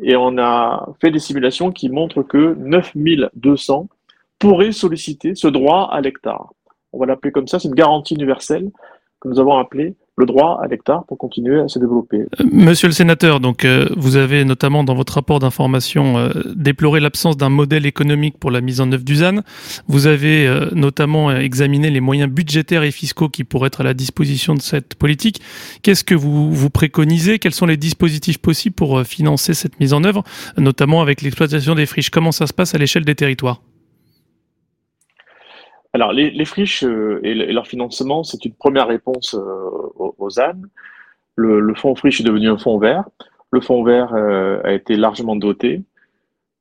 et 0.00 0.16
on 0.16 0.38
a 0.38 0.88
fait 1.00 1.10
des 1.10 1.18
simulations 1.18 1.70
qui 1.70 1.90
montrent 1.90 2.22
que 2.22 2.54
9200 2.54 3.88
pourraient 4.38 4.72
solliciter 4.72 5.34
ce 5.34 5.48
droit 5.48 5.88
à 5.92 6.00
l'hectare. 6.00 6.52
On 6.92 6.98
va 6.98 7.06
l'appeler 7.06 7.32
comme 7.32 7.48
ça, 7.48 7.58
c'est 7.58 7.68
une 7.68 7.74
garantie 7.74 8.14
universelle 8.14 8.70
que 9.20 9.28
nous 9.28 9.38
avons 9.38 9.58
appelée 9.58 9.96
le 10.18 10.26
droit 10.26 10.60
à 10.62 10.66
l'hectare 10.66 11.04
pour 11.06 11.16
continuer 11.16 11.60
à 11.60 11.68
se 11.68 11.78
développer. 11.78 12.18
Euh, 12.18 12.44
monsieur 12.52 12.86
le 12.86 12.92
sénateur, 12.92 13.40
donc 13.40 13.64
euh, 13.64 13.88
vous 13.96 14.16
avez 14.16 14.44
notamment 14.44 14.84
dans 14.84 14.94
votre 14.94 15.14
rapport 15.14 15.38
d'information 15.38 16.18
euh, 16.18 16.30
déploré 16.54 17.00
l'absence 17.00 17.36
d'un 17.36 17.48
modèle 17.48 17.86
économique 17.86 18.38
pour 18.38 18.50
la 18.50 18.60
mise 18.60 18.80
en 18.80 18.92
œuvre 18.92 19.04
du 19.04 19.16
ZAN. 19.16 19.40
Vous 19.88 20.06
avez 20.06 20.48
notamment 20.72 21.30
examiné 21.32 21.90
les 21.90 22.00
moyens 22.00 22.30
budgétaires 22.30 22.82
et 22.82 22.90
fiscaux 22.90 23.28
qui 23.28 23.44
pourraient 23.44 23.68
être 23.68 23.80
à 23.80 23.84
la 23.84 23.94
disposition 23.94 24.54
de 24.54 24.60
cette 24.60 24.94
politique. 24.94 25.40
Qu'est-ce 25.82 26.04
que 26.04 26.14
vous 26.14 26.52
vous 26.52 26.70
préconisez? 26.70 27.38
Quels 27.38 27.54
sont 27.54 27.66
les 27.66 27.76
dispositifs 27.76 28.38
possibles 28.38 28.74
pour 28.74 29.02
financer 29.02 29.54
cette 29.54 29.80
mise 29.80 29.92
en 29.92 30.04
œuvre, 30.04 30.24
notamment 30.58 31.00
avec 31.00 31.22
l'exploitation 31.22 31.74
des 31.74 31.86
friches? 31.86 32.10
Comment 32.10 32.32
ça 32.32 32.46
se 32.46 32.52
passe 32.52 32.74
à 32.74 32.78
l'échelle 32.78 33.04
des 33.04 33.14
territoires? 33.14 33.60
Alors, 35.94 36.12
les, 36.12 36.44
friches 36.46 36.84
euh, 36.84 37.20
et, 37.22 37.34
leur 37.34 37.66
financement, 37.66 38.24
c'est 38.24 38.44
une 38.46 38.54
première 38.54 38.86
réponse 38.86 39.34
euh, 39.34 40.14
aux, 40.18 40.30
ZAN. 40.30 40.54
Le, 41.36 41.74
fonds 41.74 41.94
friche 41.94 42.20
est 42.20 42.24
devenu 42.24 42.48
un 42.48 42.56
fonds 42.56 42.78
vert. 42.78 43.04
Le 43.50 43.60
fonds 43.60 43.84
vert 43.84 44.14
euh, 44.14 44.60
a 44.64 44.72
été 44.72 44.96
largement 44.96 45.36
doté 45.36 45.82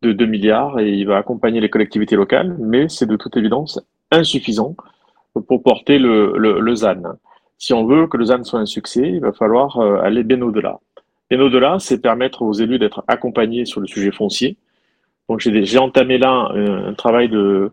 de 0.01 0.11
2 0.11 0.25
milliards 0.25 0.79
et 0.79 0.91
il 0.91 1.07
va 1.07 1.17
accompagner 1.17 1.61
les 1.61 1.69
collectivités 1.69 2.17
locales, 2.17 2.57
mais 2.59 2.89
c'est 2.89 3.05
de 3.05 3.15
toute 3.15 3.37
évidence 3.37 3.79
insuffisant 4.11 4.75
pour 5.47 5.63
porter 5.63 5.97
le, 5.97 6.33
le, 6.37 6.75
ZAN. 6.75 7.01
Si 7.57 7.73
on 7.73 7.85
veut 7.85 8.07
que 8.07 8.17
le 8.17 8.25
ZAN 8.25 8.43
soit 8.43 8.59
un 8.59 8.65
succès, 8.65 9.07
il 9.07 9.21
va 9.21 9.31
falloir 9.31 9.79
aller 9.79 10.23
bien 10.23 10.41
au-delà. 10.41 10.79
Bien 11.29 11.39
au-delà, 11.39 11.77
c'est 11.79 12.01
permettre 12.01 12.41
aux 12.41 12.51
élus 12.51 12.79
d'être 12.79 13.05
accompagnés 13.07 13.63
sur 13.65 13.79
le 13.79 13.87
sujet 13.87 14.11
foncier. 14.11 14.57
Donc 15.29 15.39
j'ai 15.39 15.77
entamé 15.77 16.17
là 16.17 16.51
un 16.53 16.93
travail 16.95 17.29
de, 17.29 17.71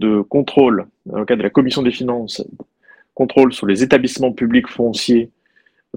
de 0.00 0.20
contrôle, 0.22 0.86
dans 1.06 1.18
le 1.18 1.24
cadre 1.24 1.38
de 1.38 1.44
la 1.44 1.50
commission 1.50 1.82
des 1.82 1.90
finances, 1.90 2.44
contrôle 3.14 3.52
sur 3.52 3.66
les 3.66 3.82
établissements 3.82 4.32
publics 4.32 4.68
fonciers 4.68 5.30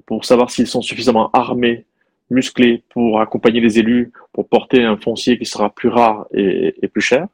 pour 0.06 0.26
savoir 0.26 0.50
s'ils 0.50 0.68
sont 0.68 0.82
suffisamment 0.82 1.30
armés, 1.32 1.86
musclés 2.30 2.84
pour 2.90 3.22
accompagner 3.22 3.62
les 3.62 3.80
élus, 3.80 4.12
pour 4.34 4.48
porter 4.48 4.84
un 4.84 4.98
foncier 4.98 5.38
qui 5.38 5.46
sera 5.46 5.70
plus 5.70 5.90
rare 5.90 6.28
et, 6.34 6.88
plus 6.88 7.02
cher. 7.02 7.28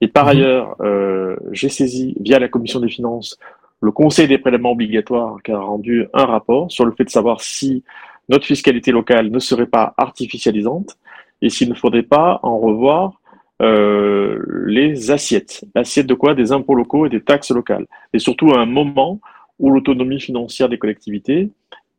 Et 0.00 0.08
par 0.08 0.24
mhm. 0.24 0.30
ailleurs, 0.30 0.76
euh, 0.80 1.36
j'ai 1.52 1.68
saisi 1.68 2.14
via 2.20 2.38
la 2.38 2.48
commission 2.48 2.80
des 2.80 2.88
finances 2.88 3.38
le 3.80 3.92
Conseil 3.92 4.26
des 4.26 4.38
prélèvements 4.38 4.72
obligatoires 4.72 5.36
qui 5.42 5.52
a 5.52 5.58
rendu 5.58 6.06
un 6.12 6.24
rapport 6.24 6.70
sur 6.70 6.84
le 6.84 6.92
fait 6.92 7.04
de 7.04 7.10
savoir 7.10 7.40
si 7.40 7.84
notre 8.28 8.44
fiscalité 8.44 8.90
locale 8.90 9.30
ne 9.30 9.38
serait 9.38 9.66
pas 9.66 9.94
artificialisante 9.96 10.98
et 11.40 11.48
s'il 11.48 11.68
ne 11.68 11.74
faudrait 11.74 12.02
pas 12.02 12.40
en 12.42 12.58
revoir 12.58 13.20
euh, 13.60 14.42
les 14.66 15.10
assiettes. 15.10 15.64
L'assiette 15.74 16.06
de 16.06 16.14
quoi? 16.14 16.34
Des 16.34 16.52
impôts 16.52 16.74
locaux 16.74 17.06
et 17.06 17.08
des 17.08 17.22
taxes 17.22 17.50
locales. 17.50 17.86
Et 18.12 18.18
surtout 18.18 18.52
à 18.52 18.60
un 18.60 18.66
moment 18.66 19.20
où 19.58 19.70
l'autonomie 19.70 20.20
financière 20.20 20.68
des 20.68 20.78
collectivités 20.78 21.50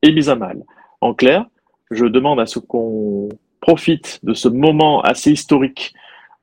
est 0.01 0.11
mise 0.11 0.29
à 0.29 0.35
mal. 0.35 0.63
En 1.01 1.13
clair, 1.13 1.45
je 1.91 2.05
demande 2.05 2.39
à 2.39 2.45
ce 2.45 2.59
qu'on 2.59 3.29
profite 3.59 4.19
de 4.23 4.33
ce 4.33 4.47
moment 4.47 5.01
assez 5.01 5.31
historique 5.31 5.93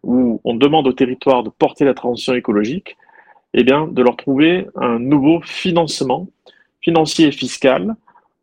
où 0.03 0.41
on 0.45 0.55
demande 0.55 0.87
au 0.87 0.93
territoire 0.93 1.43
de 1.43 1.51
porter 1.51 1.85
la 1.85 1.95
transition 1.95 2.35
écologique, 2.35 2.97
eh 3.55 3.65
bien, 3.65 3.87
de 3.87 4.03
leur 4.03 4.17
trouver 4.17 4.67
un 4.77 4.99
nouveau 4.99 5.41
financement 5.43 6.29
financier 6.81 7.29
et 7.29 7.33
fiscal 7.33 7.97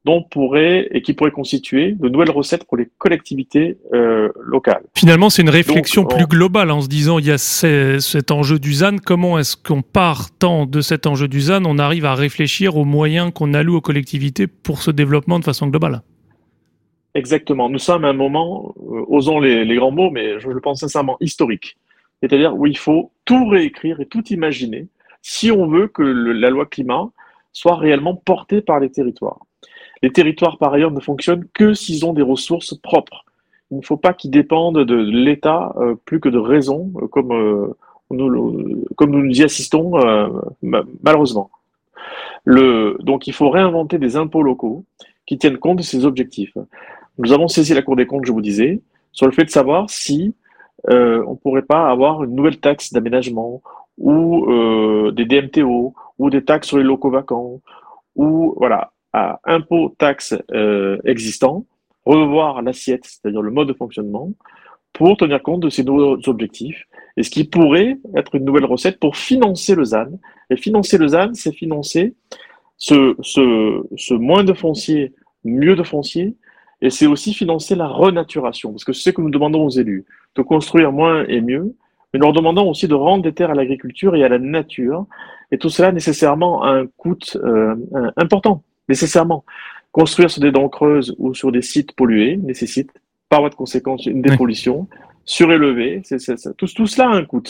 dont 0.05 0.21
pourrait 0.21 0.87
et 0.91 1.01
qui 1.01 1.13
pourrait 1.13 1.31
constituer 1.31 1.93
de 1.93 2.09
nouvelles 2.09 2.31
recettes 2.31 2.65
pour 2.65 2.77
les 2.77 2.89
collectivités 2.97 3.77
euh, 3.93 4.29
locales. 4.41 4.83
Finalement, 4.95 5.29
c'est 5.29 5.41
une 5.41 5.49
réflexion 5.49 6.05
plus 6.05 6.25
globale 6.25 6.71
en 6.71 6.81
se 6.81 6.89
disant 6.89 7.19
il 7.19 7.25
y 7.25 7.31
a 7.31 7.37
cet 7.37 8.31
enjeu 8.31 8.59
du 8.59 8.73
ZAN. 8.73 8.97
Comment 9.03 9.39
est-ce 9.39 9.55
qu'on 9.55 9.81
partant 9.81 10.65
de 10.65 10.81
cet 10.81 11.07
enjeu 11.07 11.27
du 11.27 11.39
ZAN, 11.39 11.63
on 11.65 11.79
arrive 11.79 12.05
à 12.05 12.15
réfléchir 12.15 12.75
aux 12.75 12.85
moyens 12.85 13.31
qu'on 13.33 13.53
alloue 13.53 13.77
aux 13.77 13.81
collectivités 13.81 14.47
pour 14.47 14.81
ce 14.81 14.91
développement 14.91 15.39
de 15.39 15.45
façon 15.45 15.67
globale? 15.67 16.01
Exactement. 17.15 17.69
Nous 17.69 17.79
sommes 17.79 18.05
à 18.05 18.09
un 18.09 18.13
moment, 18.13 18.73
euh, 18.91 19.05
osons 19.07 19.39
les, 19.39 19.63
les, 19.63 19.75
grands 19.75 19.91
mots, 19.91 20.09
mais 20.09 20.39
je 20.39 20.49
le 20.49 20.59
pense 20.59 20.79
sincèrement 20.79 21.15
historique. 21.21 21.77
C'est-à-dire 22.21 22.55
où 22.55 22.65
il 22.65 22.77
faut 22.77 23.11
tout 23.23 23.47
réécrire 23.47 24.01
et 24.01 24.05
tout 24.05 24.23
imaginer 24.29 24.87
si 25.21 25.51
on 25.51 25.67
veut 25.67 25.87
que 25.87 26.01
la 26.01 26.49
loi 26.49 26.65
climat 26.65 27.09
soit 27.53 27.77
réellement 27.77 28.15
portée 28.15 28.61
par 28.61 28.79
les 28.79 28.91
territoires. 28.91 29.39
Les 30.03 30.11
territoires, 30.11 30.57
par 30.57 30.73
ailleurs, 30.73 30.91
ne 30.91 30.99
fonctionnent 30.99 31.47
que 31.53 31.73
s'ils 31.73 32.05
ont 32.05 32.11
des 32.11 32.21
ressources 32.21 32.75
propres. 32.75 33.23
Il 33.71 33.77
ne 33.77 33.81
faut 33.81 33.97
pas 33.97 34.13
qu'ils 34.13 34.31
dépendent 34.31 34.79
de 34.79 34.95
l'État 34.95 35.73
euh, 35.77 35.95
plus 36.05 36.19
que 36.19 36.27
de 36.27 36.37
raison, 36.37 36.91
euh, 37.01 37.07
comme, 37.07 37.31
euh, 37.31 37.73
nous, 38.11 38.85
comme 38.97 39.11
nous 39.11 39.25
y 39.33 39.43
assistons 39.43 39.93
malheureusement. 40.61 41.49
Donc 42.45 43.27
il 43.27 43.33
faut 43.33 43.49
réinventer 43.49 43.97
des 43.97 44.17
impôts 44.17 44.43
locaux 44.43 44.83
qui 45.25 45.37
tiennent 45.37 45.57
compte 45.57 45.77
de 45.77 45.83
ces 45.83 46.05
objectifs. 46.05 46.55
Nous 47.17 47.31
avons 47.31 47.47
saisi 47.47 47.73
la 47.73 47.81
Cour 47.81 47.95
des 47.95 48.05
comptes, 48.05 48.25
je 48.25 48.31
vous 48.31 48.41
disais, 48.41 48.81
sur 49.13 49.25
le 49.25 49.31
fait 49.31 49.45
de 49.45 49.49
savoir 49.49 49.89
si 49.89 50.35
on 50.87 51.31
ne 51.31 51.35
pourrait 51.41 51.63
pas 51.63 51.89
avoir 51.89 52.23
une 52.23 52.35
nouvelle 52.35 52.59
taxe 52.59 52.91
d'aménagement 52.91 53.63
ou 53.97 54.45
des 55.11 55.25
DMTO 55.25 55.95
ou 56.19 56.29
des 56.29 56.43
taxes 56.43 56.67
sur 56.67 56.77
les 56.77 56.83
locaux 56.83 57.09
vacants 57.09 57.61
ou 58.15 58.53
voilà 58.57 58.92
à 59.13 59.39
impôts, 59.45 59.95
taxes 59.97 60.35
euh, 60.51 60.97
existants, 61.05 61.65
revoir 62.05 62.61
l'assiette, 62.61 63.05
c'est-à-dire 63.05 63.41
le 63.41 63.51
mode 63.51 63.67
de 63.67 63.73
fonctionnement, 63.73 64.31
pour 64.91 65.17
tenir 65.17 65.41
compte 65.41 65.61
de 65.61 65.69
ces 65.69 65.83
nouveaux 65.83 66.17
objectifs, 66.27 66.85
et 67.17 67.23
ce 67.23 67.29
qui 67.29 67.43
pourrait 67.43 67.97
être 68.15 68.35
une 68.35 68.45
nouvelle 68.45 68.65
recette 68.65 68.99
pour 68.99 69.15
financer 69.15 69.75
le 69.75 69.85
ZAN. 69.85 70.19
Et 70.49 70.57
financer 70.57 70.97
le 70.97 71.07
ZAN, 71.07 71.33
c'est 71.33 71.53
financer 71.53 72.15
ce, 72.77 74.13
moins 74.13 74.43
de 74.43 74.53
foncier, 74.53 75.13
mieux 75.43 75.75
de 75.75 75.83
foncier, 75.83 76.35
et 76.81 76.89
c'est 76.89 77.07
aussi 77.07 77.33
financer 77.33 77.75
la 77.75 77.87
renaturation, 77.87 78.71
parce 78.71 78.83
que 78.83 78.93
c'est 78.93 79.11
ce 79.11 79.15
que 79.15 79.21
nous 79.21 79.29
demandons 79.29 79.65
aux 79.65 79.69
élus, 79.69 80.05
de 80.35 80.41
construire 80.41 80.91
moins 80.91 81.25
et 81.27 81.41
mieux, 81.41 81.75
mais 82.13 82.19
nous 82.19 82.25
leur 82.25 82.33
demandons 82.33 82.69
aussi 82.69 82.87
de 82.87 82.93
rendre 82.93 83.23
des 83.23 83.33
terres 83.33 83.51
à 83.51 83.55
l'agriculture 83.55 84.15
et 84.15 84.23
à 84.23 84.29
la 84.29 84.37
nature, 84.37 85.05
et 85.51 85.57
tout 85.57 85.69
cela 85.69 85.91
nécessairement 85.91 86.63
a 86.63 86.69
un 86.69 86.87
coût 86.87 87.17
euh, 87.35 87.75
important 88.17 88.63
nécessairement. 88.89 89.43
Construire 89.91 90.31
sur 90.31 90.41
des 90.41 90.51
dents 90.51 90.69
creuses 90.69 91.15
ou 91.19 91.33
sur 91.33 91.51
des 91.51 91.61
sites 91.61 91.93
pollués 91.93 92.37
nécessite 92.37 92.91
par 93.29 93.41
voie 93.41 93.49
de 93.49 93.55
conséquence 93.55 94.05
une 94.05 94.21
dépollution 94.21 94.87
surélevée. 95.25 96.01
tout, 96.57 96.67
tout 96.67 96.87
cela 96.87 97.09
a 97.09 97.13
un 97.13 97.25
coût. 97.25 97.43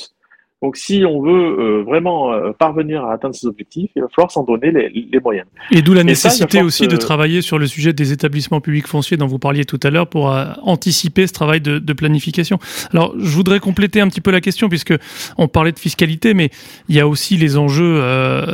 Donc, 0.64 0.78
si 0.78 1.04
on 1.06 1.22
veut 1.22 1.30
euh, 1.32 1.84
vraiment 1.84 2.32
euh, 2.32 2.54
parvenir 2.58 3.04
à 3.04 3.12
atteindre 3.12 3.36
ces 3.36 3.48
objectifs, 3.48 3.92
il 3.98 4.02
va 4.02 4.08
falloir 4.16 4.32
s'en 4.32 4.46
donner 4.46 4.72
les, 4.72 5.20
moyens. 5.20 5.46
Et 5.72 5.82
d'où 5.82 5.94
la 5.94 6.06
nécessité 6.06 6.62
aussi 6.62 6.88
de 6.88 6.96
travailler 6.96 7.42
sur 7.42 7.60
le 7.60 7.68
sujet 7.68 7.92
des 7.92 8.14
établissements 8.14 8.62
publics 8.62 8.88
fonciers 8.88 9.18
dont 9.18 9.28
vous 9.28 9.40
parliez 9.40 9.66
tout 9.66 9.80
à 9.84 9.90
l'heure 9.90 10.08
pour 10.08 10.32
euh, 10.32 10.46
anticiper 10.62 11.28
ce 11.28 11.34
travail 11.34 11.60
de, 11.60 11.80
de, 11.80 11.94
planification. 11.94 12.60
Alors, 12.94 13.14
je 13.20 13.36
voudrais 13.36 13.60
compléter 13.60 14.00
un 14.00 14.08
petit 14.08 14.22
peu 14.22 14.32
la 14.32 14.40
question 14.40 14.70
puisque 14.70 14.94
on 15.38 15.50
parlait 15.50 15.74
de 15.74 15.80
fiscalité, 15.80 16.34
mais 16.34 16.50
il 16.88 16.96
y 16.96 17.02
a 17.02 17.10
aussi 17.10 17.36
les 17.36 17.58
enjeux, 17.58 18.02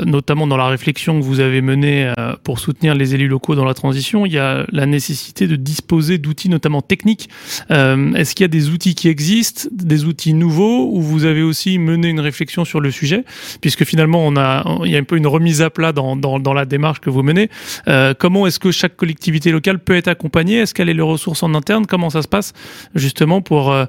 notamment 0.06 0.48
dans 0.48 0.58
la 0.58 0.68
réflexion 0.68 1.20
que 1.20 1.24
vous 1.24 1.42
avez 1.42 1.62
menée 1.62 2.12
pour 2.44 2.58
soutenir 2.58 2.96
les 2.96 3.14
élus 3.14 3.28
locaux 3.28 3.54
dans 3.54 3.66
la 3.66 3.76
transition. 3.76 4.26
Il 4.26 4.34
y 4.34 4.40
a 4.40 4.66
la 4.72 4.88
nécessité 4.88 5.46
de 5.46 5.56
disposer 5.56 6.18
d'outils, 6.18 6.50
notamment 6.50 6.82
techniques. 6.82 7.30
Est-ce 7.70 8.34
qu'il 8.34 8.44
y 8.44 8.46
a 8.46 8.50
des 8.50 8.70
outils 8.70 8.96
qui 8.96 9.10
existent, 9.10 9.70
des 9.72 10.06
outils 10.06 10.34
nouveaux, 10.34 10.90
ou 10.92 11.02
vous 11.02 11.26
avez 11.26 11.44
aussi 11.44 11.78
mené 11.78 11.99
une 12.08 12.20
réflexion 12.20 12.66
sur 12.66 12.80
le 12.80 12.92
sujet, 12.92 13.26
puisque 13.62 13.84
finalement, 13.84 14.26
on 14.26 14.38
a, 14.38 14.64
il 14.86 14.92
y 14.92 14.96
a 14.96 15.00
un 15.00 15.04
peu 15.04 15.18
une 15.18 15.28
remise 15.28 15.62
à 15.62 15.70
plat 15.70 15.92
dans, 15.92 16.16
dans, 16.16 16.54
la 16.54 16.66
démarche 16.66 17.00
que 17.00 17.10
vous 17.10 17.24
menez. 17.24 17.50
Euh, 17.88 18.14
comment 18.18 18.48
est-ce 18.48 18.60
que 18.60 18.72
chaque 18.72 18.96
collectivité 18.96 19.52
locale 19.52 19.80
peut 19.80 19.96
être 19.96 20.08
accompagnée? 20.08 20.60
Est-ce 20.60 20.74
qu'elle 20.74 20.90
a 20.90 20.94
les 20.94 21.02
ressources 21.02 21.44
en 21.44 21.54
interne? 21.54 21.86
Comment 21.86 22.10
ça 22.10 22.22
se 22.22 22.28
passe 22.28 22.54
justement 22.96 23.42
pour 23.42 23.72
euh, 23.72 23.86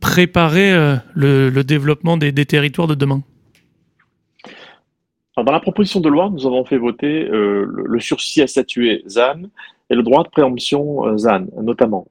préparer 0.00 0.72
euh, 0.72 0.96
le, 1.14 1.62
développement 1.62 2.16
des, 2.16 2.32
territoires 2.44 2.88
de 2.88 2.94
demain? 2.94 3.22
Dans 5.36 5.50
la 5.50 5.60
proposition 5.60 6.00
de 6.00 6.08
loi, 6.08 6.30
nous 6.32 6.46
avons 6.46 6.64
fait 6.64 6.78
voter 6.78 7.26
le, 7.28 7.98
sursis 7.98 8.40
à 8.40 8.46
statuer 8.46 9.02
ZAN 9.08 9.42
et 9.90 9.94
le 9.96 10.02
droit 10.02 10.22
de 10.22 10.28
préemption 10.28 11.18
ZAN, 11.18 11.46
notamment. 11.60 12.06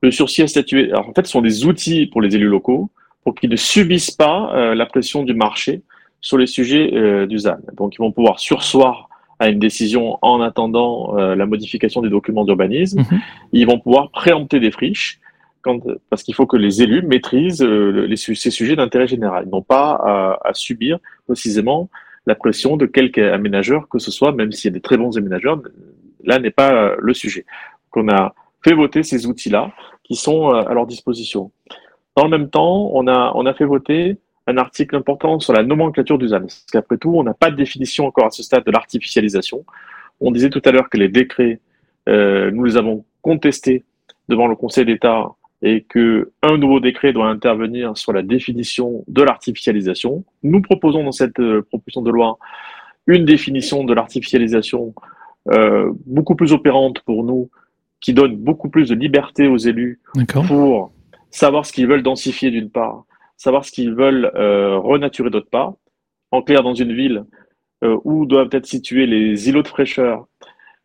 Le 0.00 0.10
sursis 0.10 0.42
à 0.42 0.46
statuer, 0.46 0.90
alors 0.90 1.08
en 1.08 1.12
fait, 1.12 1.26
ce 1.26 1.32
sont 1.32 1.42
des 1.42 1.64
outils 1.64 2.06
pour 2.06 2.22
les 2.22 2.34
élus 2.36 2.48
locaux 2.48 2.90
pour 3.24 3.34
qu'ils 3.34 3.50
ne 3.50 3.56
subissent 3.56 4.10
pas 4.10 4.74
la 4.74 4.86
pression 4.86 5.22
du 5.22 5.34
marché 5.34 5.82
sur 6.20 6.38
les 6.38 6.46
sujets 6.46 7.26
du 7.26 7.38
ZAN. 7.38 7.58
Donc, 7.74 7.94
ils 7.94 7.98
vont 7.98 8.12
pouvoir 8.12 8.38
sursoir 8.38 9.08
à 9.38 9.48
une 9.48 9.58
décision 9.58 10.18
en 10.22 10.40
attendant 10.40 11.14
la 11.14 11.46
modification 11.46 12.00
des 12.00 12.10
documents 12.10 12.44
d'urbanisme. 12.44 13.00
Mhm. 13.00 13.20
Ils 13.52 13.66
vont 13.66 13.78
pouvoir 13.78 14.10
préempter 14.10 14.60
des 14.60 14.70
friches 14.70 15.20
quand, 15.62 15.78
parce 16.10 16.24
qu'il 16.24 16.34
faut 16.34 16.46
que 16.46 16.56
les 16.56 16.82
élus 16.82 17.02
maîtrisent 17.02 17.62
les, 17.62 18.16
ces 18.16 18.50
sujets 18.50 18.74
d'intérêt 18.74 19.06
général, 19.06 19.48
non 19.50 19.62
pas 19.62 19.92
à, 19.92 20.38
à, 20.48 20.54
subir 20.54 20.98
précisément 21.26 21.88
la 22.26 22.34
pression 22.34 22.76
de 22.76 22.86
quelques 22.86 23.18
aménageurs 23.18 23.88
que 23.88 24.00
ce 24.00 24.10
soit, 24.10 24.32
même 24.32 24.50
s'il 24.50 24.70
y 24.70 24.72
a 24.72 24.74
des 24.74 24.80
très 24.80 24.96
bons 24.96 25.16
aménageurs, 25.16 25.60
là 26.24 26.40
n'est 26.40 26.50
pas 26.50 26.96
le 26.98 27.14
sujet. 27.14 27.46
Qu'on 27.90 28.08
a 28.08 28.34
fait 28.62 28.74
voter 28.74 29.02
ces 29.02 29.26
outils-là 29.26 29.72
qui 30.04 30.14
sont 30.16 30.50
euh, 30.50 30.62
à 30.62 30.74
leur 30.74 30.86
disposition. 30.86 31.50
Dans 32.16 32.24
le 32.24 32.30
même 32.30 32.50
temps, 32.50 32.90
on 32.92 33.06
a, 33.06 33.32
on 33.34 33.46
a 33.46 33.54
fait 33.54 33.64
voter 33.64 34.18
un 34.46 34.56
article 34.56 34.96
important 34.96 35.40
sur 35.40 35.52
la 35.52 35.62
nomenclature 35.62 36.18
du 36.18 36.28
ZAN. 36.28 36.40
Parce 36.40 36.66
qu'après 36.70 36.98
tout, 36.98 37.14
on 37.14 37.22
n'a 37.22 37.34
pas 37.34 37.50
de 37.50 37.56
définition 37.56 38.06
encore 38.06 38.26
à 38.26 38.30
ce 38.30 38.42
stade 38.42 38.64
de 38.64 38.70
l'artificialisation. 38.70 39.64
On 40.20 40.30
disait 40.30 40.50
tout 40.50 40.62
à 40.64 40.72
l'heure 40.72 40.90
que 40.90 40.98
les 40.98 41.08
décrets, 41.08 41.60
euh, 42.08 42.50
nous 42.50 42.64
les 42.64 42.76
avons 42.76 43.04
contestés 43.22 43.84
devant 44.28 44.46
le 44.46 44.56
Conseil 44.56 44.84
d'État 44.84 45.32
et 45.62 45.82
que 45.82 46.32
un 46.42 46.58
nouveau 46.58 46.80
décret 46.80 47.12
doit 47.12 47.28
intervenir 47.28 47.96
sur 47.96 48.12
la 48.12 48.22
définition 48.22 49.04
de 49.06 49.22
l'artificialisation. 49.22 50.24
Nous 50.42 50.60
proposons 50.60 51.04
dans 51.04 51.12
cette 51.12 51.38
euh, 51.38 51.62
proposition 51.62 52.02
de 52.02 52.10
loi 52.10 52.38
une 53.06 53.24
définition 53.24 53.84
de 53.84 53.94
l'artificialisation 53.94 54.94
euh, 55.50 55.92
beaucoup 56.06 56.34
plus 56.34 56.52
opérante 56.52 57.00
pour 57.00 57.24
nous, 57.24 57.50
qui 58.00 58.12
donne 58.12 58.36
beaucoup 58.36 58.68
plus 58.68 58.88
de 58.88 58.94
liberté 58.94 59.46
aux 59.46 59.56
élus 59.56 60.00
pour 60.46 60.92
savoir 61.32 61.66
ce 61.66 61.72
qu'ils 61.72 61.88
veulent 61.88 62.04
densifier 62.04 62.50
d'une 62.50 62.70
part, 62.70 63.04
savoir 63.36 63.64
ce 63.64 63.72
qu'ils 63.72 63.94
veulent 63.94 64.30
euh, 64.36 64.78
renaturer 64.78 65.30
d'autre 65.30 65.50
part. 65.50 65.74
En 66.30 66.42
clair, 66.42 66.62
dans 66.62 66.74
une 66.74 66.94
ville 66.94 67.24
euh, 67.82 67.98
où 68.04 68.24
doivent 68.26 68.50
être 68.52 68.66
situés 68.66 69.06
les 69.06 69.48
îlots 69.48 69.62
de 69.62 69.68
fraîcheur, 69.68 70.26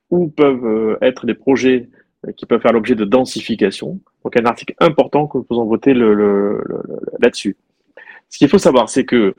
où 0.10 0.30
peuvent 0.30 0.66
euh, 0.66 0.98
être 1.02 1.26
des 1.26 1.36
projets 1.36 1.90
qui 2.36 2.46
peuvent 2.46 2.62
faire 2.62 2.74
l'objet 2.74 2.96
de 2.96 3.06
densification. 3.06 4.00
Donc 4.24 4.38
un 4.40 4.46
article 4.46 4.74
important 4.80 5.28
que 5.28 5.38
nous 5.38 5.46
faisons 5.48 5.66
voter 5.66 5.94
là-dessus. 5.94 7.56
Ce 8.30 8.40
qu'il 8.40 8.50
faut 8.50 8.58
savoir, 8.58 8.90
c'est 8.90 9.06
que 9.06 9.36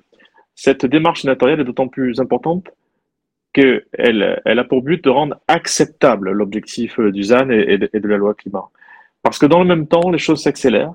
cette 0.54 0.86
démarche 0.86 1.22
sénatoriale 1.22 1.60
est 1.60 1.64
d'autant 1.64 1.88
plus 1.88 2.20
importante 2.20 2.68
qu'elle 3.52 3.84
elle 4.44 4.58
a 4.58 4.64
pour 4.64 4.82
but 4.82 5.02
de 5.02 5.10
rendre 5.10 5.40
acceptable 5.48 6.30
l'objectif 6.30 7.00
du 7.00 7.24
ZAN 7.24 7.50
et, 7.50 7.78
de, 7.78 8.08
la 8.08 8.16
loi 8.16 8.34
climat. 8.34 8.70
Parce 9.28 9.38
que 9.38 9.44
dans 9.44 9.58
le 9.58 9.66
même 9.66 9.86
temps, 9.86 10.08
les 10.08 10.16
choses 10.16 10.40
s'accélèrent 10.40 10.94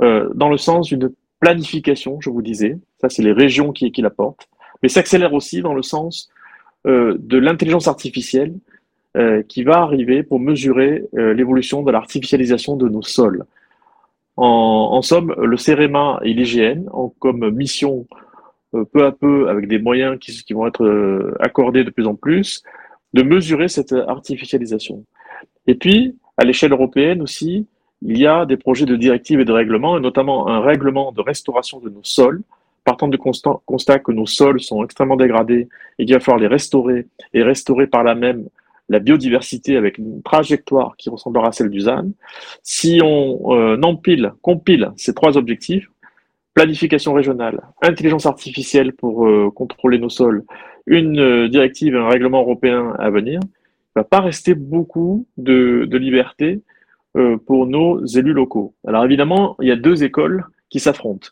euh, 0.00 0.30
dans 0.34 0.48
le 0.48 0.56
sens 0.56 0.88
d'une 0.88 1.12
planification, 1.40 2.18
je 2.22 2.30
vous 2.30 2.40
disais, 2.40 2.78
ça 3.02 3.10
c'est 3.10 3.22
les 3.22 3.32
régions 3.32 3.70
qui, 3.70 3.92
qui 3.92 4.00
l'apportent, 4.00 4.48
mais 4.82 4.88
s'accélère 4.88 5.34
aussi 5.34 5.60
dans 5.60 5.74
le 5.74 5.82
sens 5.82 6.30
euh, 6.86 7.18
de 7.18 7.36
l'intelligence 7.36 7.86
artificielle 7.86 8.54
euh, 9.18 9.42
qui 9.42 9.62
va 9.62 9.82
arriver 9.82 10.22
pour 10.22 10.40
mesurer 10.40 11.04
l'évolution 11.12 11.82
de 11.82 11.92
l'artificialisation 11.92 12.76
de 12.76 12.88
nos 12.88 13.02
sols. 13.02 13.44
En, 14.38 15.02
somme, 15.02 15.34
le 15.36 15.58
CEREMA 15.58 16.20
et 16.22 16.32
l'IGN 16.32 16.88
ont 16.94 17.12
comme 17.18 17.50
mission, 17.50 18.06
peu 18.72 19.04
à 19.04 19.12
peu, 19.12 19.50
avec 19.50 19.68
des 19.68 19.78
moyens 19.78 20.18
qui, 20.18 20.32
qui 20.32 20.54
vont 20.54 20.66
être 20.66 21.34
accordés 21.40 21.84
de 21.84 21.90
plus 21.90 22.06
en 22.06 22.14
plus, 22.14 22.62
de 23.12 23.22
mesurer 23.22 23.68
cette 23.68 23.92
artificialisation. 23.92 25.04
Et 25.66 25.74
puis, 25.74 26.16
à 26.36 26.44
l'échelle 26.44 26.72
européenne 26.72 27.22
aussi, 27.22 27.66
il 28.02 28.18
y 28.18 28.26
a 28.26 28.44
des 28.44 28.56
projets 28.56 28.86
de 28.86 28.96
directives 28.96 29.40
et 29.40 29.44
de 29.44 29.52
règlements, 29.52 29.96
et 29.96 30.00
notamment 30.00 30.48
un 30.48 30.60
règlement 30.60 31.12
de 31.12 31.20
restauration 31.20 31.80
de 31.80 31.88
nos 31.88 32.02
sols, 32.02 32.42
partant 32.84 33.08
du 33.08 33.16
constat, 33.18 33.98
que 34.00 34.12
nos 34.12 34.26
sols 34.26 34.60
sont 34.60 34.84
extrêmement 34.84 35.16
dégradés 35.16 35.68
et 35.98 36.04
qu'il 36.04 36.14
va 36.14 36.20
falloir 36.20 36.40
les 36.40 36.48
restaurer, 36.48 37.06
et 37.32 37.42
restaurer 37.42 37.86
par 37.86 38.04
là 38.04 38.14
même 38.14 38.46
la 38.90 38.98
biodiversité 38.98 39.78
avec 39.78 39.96
une 39.96 40.22
trajectoire 40.22 40.94
qui 40.98 41.08
ressemblera 41.08 41.48
à 41.48 41.52
celle 41.52 41.70
du 41.70 41.80
ZAN, 41.80 42.10
si 42.62 43.00
on 43.02 43.54
euh, 43.54 43.80
empile, 43.82 44.34
compile 44.42 44.92
ces 44.96 45.14
trois 45.14 45.38
objectifs, 45.38 45.90
planification 46.52 47.14
régionale, 47.14 47.62
intelligence 47.80 48.26
artificielle 48.26 48.92
pour 48.92 49.26
euh, 49.26 49.50
contrôler 49.50 49.98
nos 49.98 50.10
sols, 50.10 50.44
une 50.86 51.18
euh, 51.18 51.48
directive, 51.48 51.96
un 51.96 52.08
règlement 52.08 52.42
européen 52.42 52.94
à 52.98 53.08
venir, 53.08 53.40
il 53.94 54.00
va 54.00 54.04
pas 54.04 54.20
rester 54.20 54.54
beaucoup 54.54 55.26
de, 55.36 55.86
de 55.88 55.96
liberté 55.98 56.62
euh, 57.16 57.36
pour 57.36 57.66
nos 57.66 58.04
élus 58.04 58.32
locaux. 58.32 58.74
Alors 58.86 59.04
évidemment, 59.04 59.56
il 59.60 59.68
y 59.68 59.70
a 59.70 59.76
deux 59.76 60.02
écoles 60.02 60.44
qui 60.68 60.80
s'affrontent. 60.80 61.28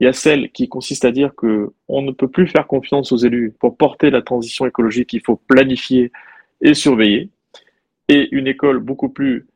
Il 0.00 0.04
y 0.04 0.08
a 0.08 0.12
celle 0.12 0.50
qui 0.50 0.68
consiste 0.68 1.04
à 1.04 1.12
dire 1.12 1.34
que 1.36 1.72
on 1.86 2.02
ne 2.02 2.10
peut 2.10 2.26
plus 2.26 2.48
faire 2.48 2.66
confiance 2.66 3.12
aux 3.12 3.18
élus 3.18 3.54
pour 3.60 3.76
porter 3.76 4.10
la 4.10 4.22
transition 4.22 4.66
écologique, 4.66 5.12
il 5.12 5.20
faut 5.24 5.36
planifier 5.36 6.10
et 6.62 6.74
surveillée, 6.74 7.30
et 8.08 8.28
une 8.32 8.46
école 8.46 8.80
beaucoup 8.80 9.08
plus 9.08 9.46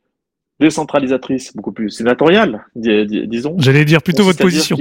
décentralisatrice, 0.60 1.56
beaucoup 1.56 1.72
plus 1.72 1.90
sénatoriale, 1.90 2.64
disons. 2.76 3.56
J'allais 3.58 3.84
dire 3.84 4.02
plutôt 4.02 4.22
votre 4.22 4.38
position. 4.38 4.76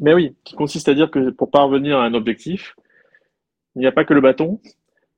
Mais 0.00 0.14
oui, 0.14 0.34
qui 0.42 0.54
consiste 0.56 0.88
à 0.88 0.94
dire 0.94 1.10
que 1.10 1.30
pour 1.30 1.50
parvenir 1.50 1.98
à 1.98 2.04
un 2.04 2.14
objectif, 2.14 2.74
il 3.76 3.80
n'y 3.80 3.86
a 3.86 3.92
pas 3.92 4.04
que 4.04 4.14
le 4.14 4.20
bâton, 4.20 4.60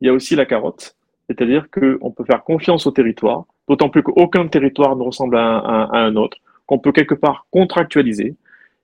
il 0.00 0.06
y 0.06 0.10
a 0.10 0.12
aussi 0.12 0.36
la 0.36 0.44
carotte. 0.44 0.97
C'est-à-dire 1.28 1.68
qu'on 1.70 2.10
peut 2.10 2.24
faire 2.24 2.42
confiance 2.42 2.86
au 2.86 2.90
territoire, 2.90 3.44
d'autant 3.68 3.90
plus 3.90 4.02
qu'aucun 4.02 4.46
territoire 4.48 4.96
ne 4.96 5.02
ressemble 5.02 5.36
à 5.36 5.88
un, 5.92 6.16
autre, 6.16 6.38
qu'on 6.66 6.78
peut 6.78 6.92
quelque 6.92 7.14
part 7.14 7.46
contractualiser, 7.50 8.36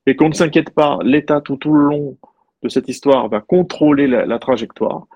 et 0.07 0.17
qu'on 0.17 0.29
ne 0.29 0.35
s'inquiète 0.35 0.71
pas, 0.71 0.99
l'État 1.03 1.41
tout, 1.41 1.59
le 1.65 1.81
long 1.81 2.19
de 2.63 2.69
cette 2.69 2.89
histoire 2.89 3.29
va 3.29 3.41
contrôler 3.41 4.07
la 4.07 4.39
trajectoire. 4.39 5.07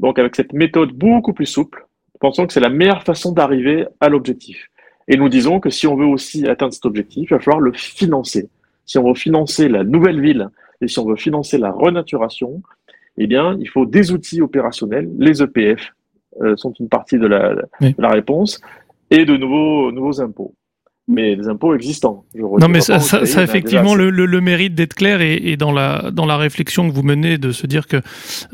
Donc 0.00 0.18
avec 0.18 0.34
cette 0.34 0.52
méthode 0.54 0.92
beaucoup 0.92 1.34
plus 1.34 1.46
souple, 1.46 1.86
pensons 2.20 2.46
que 2.46 2.52
c'est 2.52 2.60
la 2.60 2.70
meilleure 2.70 3.02
façon 3.02 3.32
d'arriver 3.32 3.86
à 4.00 4.08
l'objectif. 4.08 4.68
Et 5.08 5.16
nous 5.16 5.28
disons 5.28 5.60
que 5.60 5.70
si 5.70 5.86
on 5.86 5.96
veut 5.96 6.06
aussi 6.06 6.46
atteindre 6.46 6.72
cet 6.72 6.86
objectif, 6.86 7.30
il 7.30 7.34
va 7.34 7.40
falloir 7.40 7.60
le 7.60 7.72
financer. 7.72 8.48
Si 8.86 8.96
on 8.98 9.08
veut 9.08 9.14
financer 9.14 9.68
la 9.68 9.84
nouvelle 9.84 10.20
ville 10.20 10.48
et 10.80 10.88
si 10.88 10.98
on 10.98 11.06
veut 11.06 11.16
financer 11.16 11.58
la 11.58 11.70
renaturation, 11.70 12.62
eh 13.18 13.26
bien, 13.26 13.56
il 13.60 13.68
faut 13.68 13.84
des 13.84 14.12
outils 14.12 14.40
opérationnels. 14.40 15.10
Les 15.18 15.42
EPF 15.42 15.92
sont 16.56 16.72
une 16.78 16.88
partie 16.88 17.18
de 17.18 17.26
la, 17.26 17.54
de 17.54 17.94
la 17.98 18.08
réponse 18.08 18.60
et 19.10 19.24
de 19.24 19.36
nouveaux, 19.36 19.92
nouveaux 19.92 20.20
impôts 20.20 20.54
mais 21.10 21.34
les 21.34 21.48
impôts 21.48 21.74
existants. 21.74 22.24
non, 22.34 22.68
mais 22.68 22.80
ça, 22.80 23.00
ça, 23.00 23.26
ça, 23.26 23.42
effectivement 23.42 23.94
le, 23.94 24.10
le, 24.10 24.26
le, 24.26 24.40
mérite 24.40 24.74
d'être 24.74 24.94
clair 24.94 25.20
et, 25.20 25.34
et, 25.34 25.56
dans 25.56 25.72
la 25.72 26.10
dans 26.12 26.24
la 26.24 26.36
réflexion 26.36 26.88
que 26.88 26.94
vous 26.94 27.02
menez 27.02 27.36
de 27.36 27.50
se 27.52 27.66
dire 27.66 27.86
que 27.88 28.00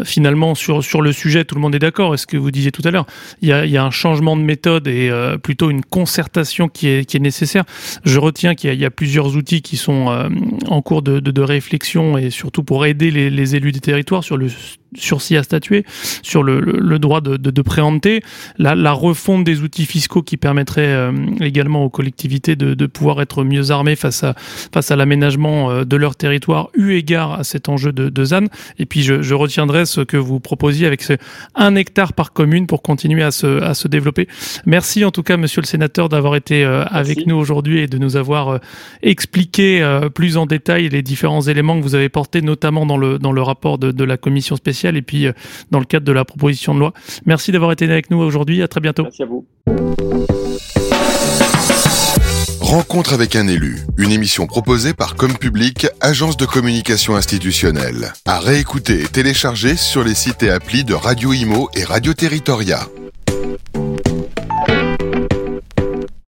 finalement 0.04 0.54
sur 0.54 0.82
sur 0.82 1.02
le 1.02 1.12
sujet 1.12 1.44
tout 1.44 1.54
le 1.54 1.60
monde 1.60 1.74
est 1.74 1.80
d'accord. 1.80 2.14
Est-ce 2.14 2.26
que 2.26 2.36
vous 2.36 2.50
disiez 2.50 2.72
tout 2.72 2.82
à 2.84 2.90
l'heure 2.90 3.06
il 3.42 3.48
y 3.48 3.52
a 3.52 3.66
il 3.66 3.70
y 3.70 3.76
a 3.76 3.84
un 3.84 3.90
changement 3.90 4.36
de 4.36 4.42
méthode 4.42 4.88
et 4.88 5.10
euh, 5.10 5.36
plutôt 5.36 5.70
une 5.70 5.84
concertation 5.84 6.68
qui 6.68 6.88
est 6.88 7.04
qui 7.04 7.18
est 7.18 7.20
nécessaire. 7.20 7.64
Je 8.04 8.18
retiens 8.18 8.54
qu'il 8.54 8.72
y, 8.72 8.76
y, 8.76 8.84
a 8.86 8.90
plusieurs 8.90 9.36
outils 9.36 9.60
qui 9.60 9.76
sont 9.76 10.08
euh, 10.08 10.28
en 10.68 10.80
cours 10.80 11.02
de, 11.02 11.20
de, 11.20 11.30
de, 11.30 11.42
réflexion 11.42 12.16
et 12.16 12.30
surtout 12.30 12.64
pour 12.64 12.86
aider 12.86 13.10
les, 13.10 13.28
les 13.28 13.56
élus 13.56 13.72
des 13.72 13.80
territoires 13.80 14.24
sur 14.24 14.36
le 14.36 14.48
sursis 14.94 15.37
à 15.37 15.42
statuer, 15.42 15.85
sur 16.22 16.42
le, 16.42 16.61
le 16.61 16.99
droit 16.99 17.20
de, 17.20 17.37
de, 17.37 17.51
de 17.51 17.62
préempter, 17.62 18.22
la, 18.59 18.75
la, 18.75 18.92
refonte 18.92 19.44
des 19.44 19.62
outils 19.62 19.85
fiscaux 19.85 20.22
qui 20.22 20.37
permettrait 20.37 20.87
euh, 20.87 21.12
également 21.40 21.85
aux 21.85 21.90
collectivités 21.90 22.57
de, 22.57 22.75
de, 22.75 22.87
pouvoir 22.87 23.20
être 23.20 23.44
mieux 23.44 23.70
armées 23.70 23.96
face 23.96 24.25
à, 24.25 24.35
face 24.72 24.90
à 24.90 24.96
l'aménagement 24.96 25.70
euh, 25.70 25.85
de 25.85 25.96
leur 25.96 26.16
territoire, 26.16 26.70
eu 26.75 26.92
égard 26.92 27.33
à 27.33 27.44
cet 27.44 27.68
enjeu 27.68 27.92
de, 27.92 28.09
de 28.09 28.25
ZAN. 28.25 28.44
Et 28.79 28.87
puis 28.87 29.03
je, 29.03 29.22
je, 29.22 29.35
retiendrai 29.35 29.87
ce 29.87 30.01
que 30.01 30.16
vous 30.16 30.40
proposiez 30.40 30.87
avec 30.87 31.03
ce 31.03 31.14
un 31.55 31.75
hectare 31.75 32.12
par 32.12 32.33
commune 32.33 32.66
pour 32.66 32.83
continuer 32.83 33.22
à 33.22 33.31
se, 33.31 33.62
à 33.62 33.75
se 33.75 33.88
développer. 33.88 34.29
Merci 34.64 35.05
en 35.05 35.11
tout 35.11 35.22
cas, 35.22 35.37
monsieur 35.37 35.61
le 35.61 35.66
sénateur, 35.66 36.09
d'avoir 36.09 36.37
été 36.37 36.64
euh, 36.64 36.85
avec 36.85 37.27
nous 37.27 37.37
aujourd'hui 37.37 37.81
et 37.81 37.87
de 37.87 37.99
nous 37.99 38.16
avoir 38.16 38.61
expliqué 39.03 39.66
plus 40.14 40.37
en 40.37 40.46
détail 40.46 40.88
les 40.88 41.03
différents 41.03 41.42
éléments 41.42 41.79
que 41.79 41.83
vous 41.83 41.94
avez 41.94 42.09
portés, 42.09 42.40
notamment 42.40 42.87
dans 42.87 42.96
le, 42.96 43.18
dans 43.18 43.33
le 43.33 43.42
rapport 43.42 43.79
de, 43.79 43.90
de 43.90 44.05
la 44.05 44.16
commission 44.16 44.57
spéciale 44.57 44.75
et 44.84 45.02
puis 45.02 45.26
euh, 45.26 45.32
dans 45.70 45.78
le 45.78 45.84
cadre 45.84 46.04
de 46.04 46.12
la 46.12 46.24
proposition 46.24 46.74
de 46.74 46.80
loi. 46.80 46.92
Merci 47.24 47.52
d'avoir 47.52 47.72
été 47.72 47.84
avec 47.84 48.10
nous 48.10 48.18
aujourd'hui. 48.18 48.62
À 48.62 48.68
très 48.68 48.80
bientôt. 48.80 49.04
Merci 49.04 49.22
à 49.22 49.26
vous. 49.26 49.46
Rencontre 52.60 53.12
avec 53.14 53.36
un 53.36 53.46
élu, 53.46 53.78
une 53.96 54.10
émission 54.10 54.48
proposée 54.48 54.92
par 54.92 55.14
Comme 55.14 55.38
Public, 55.38 55.86
agence 56.00 56.36
de 56.36 56.46
communication 56.46 57.14
institutionnelle. 57.14 58.12
À 58.24 58.40
réécouter 58.40 59.02
et 59.02 59.06
télécharger 59.06 59.76
sur 59.76 60.02
les 60.02 60.16
sites 60.16 60.42
et 60.42 60.50
applis 60.50 60.82
de 60.82 60.92
Radio 60.92 61.32
Imo 61.32 61.68
et 61.74 61.84
Radio 61.84 62.12
Territoria. 62.12 62.88